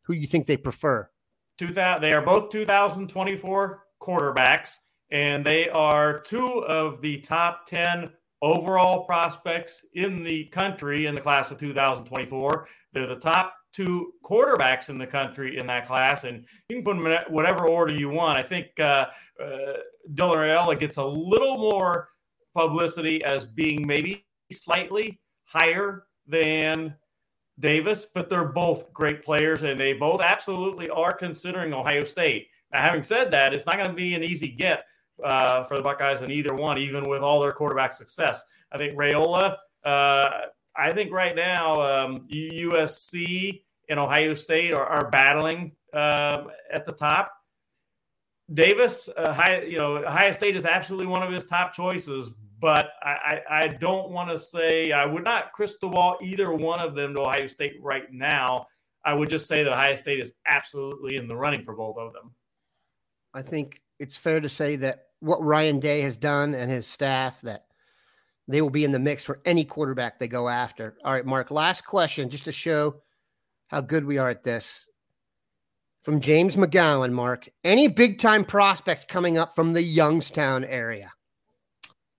who 0.00 0.14
you 0.14 0.26
think 0.26 0.46
they 0.46 0.56
prefer. 0.56 1.10
Two 1.58 1.74
thousand, 1.74 2.00
they 2.00 2.14
are 2.14 2.24
both 2.24 2.50
2024 2.50 3.82
quarterbacks, 4.00 4.76
and 5.10 5.44
they 5.44 5.68
are 5.68 6.20
two 6.20 6.64
of 6.66 7.02
the 7.02 7.20
top 7.20 7.66
10 7.66 8.12
overall 8.40 9.04
prospects 9.04 9.84
in 9.92 10.22
the 10.22 10.46
country 10.46 11.04
in 11.04 11.14
the 11.14 11.20
class 11.20 11.50
of 11.50 11.58
2024. 11.58 12.66
They're 12.94 13.06
the 13.06 13.16
top 13.16 13.52
two 13.72 14.12
quarterbacks 14.24 14.88
in 14.88 14.98
the 14.98 15.06
country 15.06 15.58
in 15.58 15.66
that 15.66 15.86
class, 15.86 16.24
and 16.24 16.44
you 16.68 16.76
can 16.76 16.84
put 16.84 16.96
them 16.96 17.06
in 17.06 17.18
whatever 17.28 17.66
order 17.66 17.92
you 17.92 18.08
want. 18.08 18.38
I 18.38 18.42
think 18.42 18.78
uh, 18.78 19.06
uh, 19.42 19.78
Raiola 20.14 20.78
gets 20.78 20.96
a 20.96 21.04
little 21.04 21.56
more 21.56 22.08
publicity 22.54 23.24
as 23.24 23.44
being 23.44 23.86
maybe 23.86 24.24
slightly 24.52 25.20
higher 25.44 26.04
than 26.26 26.94
Davis, 27.58 28.06
but 28.06 28.30
they're 28.30 28.48
both 28.48 28.92
great 28.92 29.24
players, 29.24 29.62
and 29.62 29.80
they 29.80 29.92
both 29.92 30.20
absolutely 30.20 30.88
are 30.90 31.12
considering 31.12 31.72
Ohio 31.72 32.04
State. 32.04 32.48
Now, 32.72 32.82
having 32.82 33.02
said 33.02 33.30
that, 33.32 33.52
it's 33.52 33.66
not 33.66 33.76
going 33.76 33.90
to 33.90 33.96
be 33.96 34.14
an 34.14 34.22
easy 34.22 34.48
get 34.48 34.84
uh, 35.22 35.64
for 35.64 35.76
the 35.76 35.82
Buckeyes 35.82 36.22
in 36.22 36.30
either 36.30 36.54
one, 36.54 36.78
even 36.78 37.08
with 37.08 37.22
all 37.22 37.40
their 37.40 37.52
quarterback 37.52 37.92
success. 37.92 38.42
I 38.70 38.78
think 38.78 38.96
Raiola, 38.96 39.56
uh, 39.84 40.28
I 40.74 40.92
think 40.92 41.12
right 41.12 41.36
now 41.36 41.80
um, 41.80 42.26
USC 42.32 43.62
and 43.88 44.00
Ohio 44.00 44.34
State 44.34 44.72
are, 44.74 44.86
are 44.86 45.10
battling 45.10 45.72
uh, 45.92 46.44
at 46.72 46.86
the 46.86 46.92
top. 46.92 47.32
Davis, 48.52 49.08
uh, 49.16 49.32
high, 49.32 49.62
you 49.62 49.78
know, 49.78 49.96
Ohio 49.98 50.32
State 50.32 50.56
is 50.56 50.64
absolutely 50.64 51.06
one 51.06 51.22
of 51.22 51.32
his 51.32 51.46
top 51.46 51.72
choices, 51.72 52.30
but 52.60 52.90
I, 53.02 53.10
I, 53.10 53.42
I 53.50 53.66
don't 53.68 54.10
want 54.10 54.30
to 54.30 54.38
say 54.38 54.92
I 54.92 55.06
would 55.06 55.24
not 55.24 55.52
crystal 55.52 55.90
ball 55.90 56.18
either 56.22 56.52
one 56.52 56.80
of 56.80 56.94
them 56.94 57.14
to 57.14 57.20
Ohio 57.22 57.46
State 57.46 57.74
right 57.80 58.12
now. 58.12 58.66
I 59.04 59.14
would 59.14 59.30
just 59.30 59.46
say 59.46 59.62
that 59.62 59.72
Ohio 59.72 59.94
State 59.94 60.20
is 60.20 60.34
absolutely 60.46 61.16
in 61.16 61.26
the 61.26 61.36
running 61.36 61.62
for 61.62 61.74
both 61.74 61.96
of 61.96 62.12
them. 62.12 62.32
I 63.34 63.42
think 63.42 63.80
it's 63.98 64.16
fair 64.16 64.40
to 64.40 64.48
say 64.48 64.76
that 64.76 65.06
what 65.20 65.42
Ryan 65.42 65.80
Day 65.80 66.02
has 66.02 66.16
done 66.16 66.54
and 66.54 66.70
his 66.70 66.86
staff 66.86 67.40
that 67.42 67.66
they 68.48 68.60
will 68.60 68.70
be 68.70 68.84
in 68.84 68.92
the 68.92 68.98
mix 68.98 69.24
for 69.24 69.40
any 69.44 69.64
quarterback 69.64 70.18
they 70.18 70.28
go 70.28 70.48
after. 70.48 70.96
All 71.04 71.12
right, 71.12 71.24
Mark, 71.24 71.50
last 71.50 71.86
question 71.86 72.28
just 72.28 72.44
to 72.44 72.52
show 72.52 73.02
how 73.68 73.80
good 73.80 74.04
we 74.04 74.18
are 74.18 74.28
at 74.28 74.44
this. 74.44 74.88
From 76.02 76.20
James 76.20 76.56
McGowan, 76.56 77.12
Mark, 77.12 77.48
any 77.64 77.86
big 77.88 78.18
time 78.18 78.44
prospects 78.44 79.04
coming 79.04 79.38
up 79.38 79.54
from 79.54 79.72
the 79.72 79.82
Youngstown 79.82 80.64
area? 80.64 81.12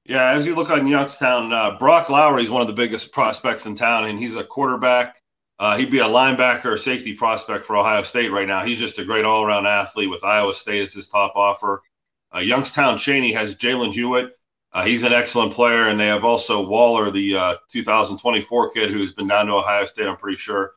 Yeah, 0.05 0.31
as 0.31 0.45
you 0.45 0.55
look 0.55 0.69
on 0.69 0.87
Youngstown, 0.87 1.51
uh, 1.53 1.77
Brock 1.77 2.09
Lowry 2.09 2.43
is 2.43 2.49
one 2.49 2.61
of 2.61 2.67
the 2.67 2.73
biggest 2.73 3.11
prospects 3.11 3.65
in 3.65 3.75
town, 3.75 4.05
and 4.05 4.19
he's 4.19 4.35
a 4.35 4.43
quarterback 4.43 5.21
uh, 5.59 5.77
he'd 5.77 5.91
be 5.91 5.99
a 5.99 6.05
linebacker 6.05 6.65
or 6.65 6.77
safety 6.77 7.13
prospect 7.13 7.65
for 7.65 7.77
Ohio 7.77 8.03
State 8.03 8.31
right 8.31 8.47
now. 8.47 8.65
He's 8.65 8.79
just 8.79 8.99
a 8.99 9.05
great 9.05 9.23
all 9.23 9.45
around 9.45 9.65
athlete 9.65 10.09
with 10.09 10.23
Iowa 10.23 10.53
State 10.53 10.81
as 10.81 10.93
his 10.93 11.07
top 11.07 11.33
offer. 11.35 11.81
Uh, 12.35 12.39
Youngstown 12.39 12.97
Chaney 12.97 13.31
has 13.31 13.55
Jalen 13.55 13.93
Hewitt. 13.93 14.37
Uh, 14.71 14.83
he's 14.83 15.03
an 15.03 15.13
excellent 15.13 15.53
player, 15.53 15.87
and 15.87 15.99
they 15.99 16.07
have 16.07 16.25
also 16.25 16.65
Waller, 16.65 17.11
the 17.11 17.35
uh, 17.35 17.55
2024 17.69 18.71
kid 18.71 18.89
who's 18.91 19.13
been 19.13 19.27
down 19.27 19.45
to 19.45 19.53
Ohio 19.53 19.85
State. 19.85 20.07
I'm 20.07 20.17
pretty 20.17 20.37
sure 20.37 20.71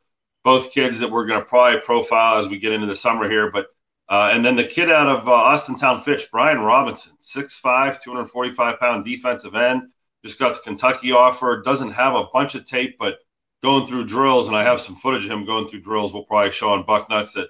both 0.47 0.73
kids 0.73 1.01
that 1.01 1.11
we're 1.11 1.27
going 1.27 1.41
to 1.41 1.45
probably 1.45 1.81
profile 1.81 2.39
as 2.39 2.49
we 2.49 2.57
get 2.57 2.73
into 2.73 2.87
the 2.87 2.95
summer 2.95 3.29
here. 3.29 3.51
But 3.51 3.67
uh, 4.09 4.31
and 4.33 4.45
then 4.45 4.55
the 4.55 4.63
kid 4.63 4.89
out 4.89 5.09
of 5.09 5.29
uh, 5.29 5.33
Austintown 5.33 6.01
Fitch, 6.01 6.31
Brian 6.31 6.61
Robinson, 6.61 7.15
6'5", 7.21 8.01
245 8.01 8.79
pound 8.79 9.05
defensive 9.05 9.57
end, 9.57 9.89
just 10.25 10.39
got 10.39 10.55
the 10.55 10.61
Kentucky 10.61 11.11
offer. 11.11 11.63
Doesn't 11.65 11.91
have 11.91 12.15
a 12.15 12.29
bunch 12.33 12.55
of 12.55 12.65
tape, 12.65 12.97
but 12.97 13.19
going 13.65 13.89
through 13.89 14.05
drills, 14.05 14.47
and 14.47 14.57
I 14.57 14.63
have 14.63 14.81
some 14.81 14.95
footage 14.95 15.25
of 15.25 15.33
him 15.33 15.45
going 15.45 15.67
through 15.67 15.81
drills. 15.81 16.13
We'll 16.13 16.23
probably 16.23 16.53
show 16.53 16.71
on 16.71 16.85
Bucknuts 16.85 17.33
that 17.33 17.49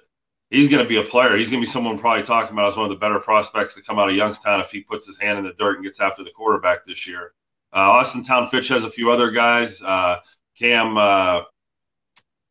he's 0.49 0.67
going 0.67 0.83
to 0.83 0.89
be 0.89 0.97
a 0.97 1.03
player. 1.03 1.37
He's 1.37 1.51
going 1.51 1.61
to 1.61 1.67
be 1.67 1.71
someone 1.71 1.99
probably 1.99 2.23
talking 2.23 2.53
about 2.53 2.69
as 2.69 2.77
one 2.77 2.85
of 2.85 2.89
the 2.89 2.97
better 2.97 3.19
prospects 3.19 3.75
to 3.75 3.83
come 3.83 3.99
out 3.99 4.09
of 4.09 4.15
Youngstown 4.15 4.59
if 4.59 4.71
he 4.71 4.81
puts 4.81 5.05
his 5.05 5.19
hand 5.19 5.37
in 5.37 5.45
the 5.45 5.53
dirt 5.53 5.75
and 5.75 5.85
gets 5.85 5.99
after 5.99 6.23
the 6.23 6.31
quarterback 6.31 6.83
this 6.83 7.05
year. 7.05 7.33
Uh, 7.71 8.01
Austintown 8.01 8.49
Fitch 8.49 8.69
has 8.69 8.85
a 8.85 8.89
few 8.89 9.11
other 9.11 9.29
guys. 9.29 9.83
Uh, 9.83 10.17
Cam 10.57 10.97
uh, 10.97 11.43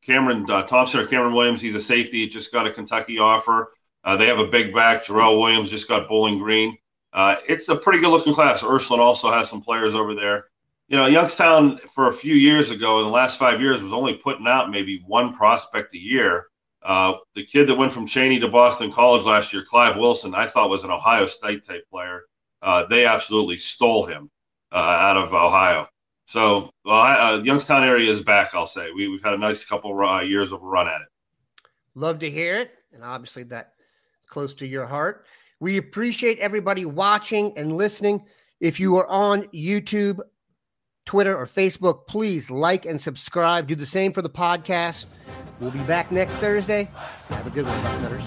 Cameron 0.06 0.48
uh, 0.48 0.62
Thompson 0.62 1.00
or 1.00 1.06
Cameron 1.06 1.34
Williams, 1.34 1.60
he's 1.60 1.74
a 1.74 1.80
safety. 1.80 2.26
Just 2.28 2.52
got 2.52 2.66
a 2.66 2.70
Kentucky 2.70 3.18
offer. 3.18 3.72
Uh, 4.04 4.16
they 4.16 4.26
have 4.26 4.38
a 4.38 4.46
big 4.46 4.72
back. 4.72 5.04
Jarrell 5.04 5.40
Williams 5.40 5.68
just 5.68 5.88
got 5.88 6.08
Bowling 6.08 6.38
Green. 6.38 6.78
Uh, 7.12 7.36
it's 7.48 7.68
a 7.68 7.76
pretty 7.76 7.98
good 7.98 8.10
looking 8.10 8.34
class. 8.34 8.62
Ursuline 8.62 9.00
also 9.00 9.30
has 9.30 9.48
some 9.48 9.60
players 9.60 9.94
over 9.94 10.14
there 10.14 10.46
you 10.88 10.96
know, 10.96 11.06
Youngstown 11.06 11.78
for 11.78 12.08
a 12.08 12.12
few 12.12 12.34
years 12.34 12.70
ago, 12.70 12.98
in 13.00 13.06
the 13.06 13.10
last 13.10 13.38
five 13.38 13.60
years, 13.60 13.82
was 13.82 13.92
only 13.92 14.14
putting 14.14 14.46
out 14.46 14.70
maybe 14.70 15.02
one 15.06 15.32
prospect 15.32 15.94
a 15.94 15.98
year. 15.98 16.46
Uh, 16.82 17.14
the 17.34 17.44
kid 17.44 17.68
that 17.68 17.74
went 17.74 17.92
from 17.92 18.06
Chaney 18.06 18.38
to 18.38 18.48
Boston 18.48 18.92
College 18.92 19.24
last 19.24 19.52
year, 19.52 19.64
Clive 19.64 19.96
Wilson, 19.96 20.34
I 20.34 20.46
thought 20.46 20.70
was 20.70 20.84
an 20.84 20.92
Ohio 20.92 21.26
State 21.26 21.64
type 21.64 21.84
player. 21.90 22.22
Uh, 22.62 22.86
they 22.86 23.04
absolutely 23.04 23.58
stole 23.58 24.06
him 24.06 24.30
uh, 24.70 24.76
out 24.76 25.16
of 25.16 25.34
Ohio. 25.34 25.88
So, 26.26 26.70
uh, 26.84 27.40
Youngstown 27.44 27.84
area 27.84 28.10
is 28.10 28.20
back. 28.20 28.54
I'll 28.54 28.66
say 28.66 28.90
we, 28.90 29.10
have 29.12 29.22
had 29.22 29.34
a 29.34 29.38
nice 29.38 29.64
couple 29.64 29.98
uh, 29.98 30.20
years 30.22 30.52
of 30.52 30.60
run 30.60 30.88
at 30.88 31.00
it. 31.00 31.08
Love 31.94 32.18
to 32.18 32.28
hear 32.28 32.56
it, 32.56 32.72
and 32.92 33.02
obviously 33.02 33.44
that's 33.44 33.70
close 34.26 34.52
to 34.54 34.66
your 34.66 34.86
heart. 34.86 35.24
We 35.60 35.78
appreciate 35.78 36.38
everybody 36.40 36.84
watching 36.84 37.56
and 37.56 37.76
listening. 37.76 38.26
If 38.60 38.80
you 38.80 38.96
are 38.96 39.06
on 39.06 39.44
YouTube, 39.44 40.20
Twitter, 41.06 41.36
or 41.36 41.46
Facebook, 41.46 42.06
please 42.08 42.50
like 42.50 42.84
and 42.86 43.00
subscribe. 43.00 43.68
Do 43.68 43.76
the 43.76 43.86
same 43.86 44.12
for 44.12 44.20
the 44.20 44.28
podcast. 44.28 45.06
We'll 45.60 45.70
be 45.70 45.78
back 45.84 46.10
next 46.10 46.34
Thursday. 46.36 46.90
Have 47.28 47.46
a 47.46 47.50
good 47.50 47.66
one, 47.66 47.78
Bucknutters. 47.78 48.26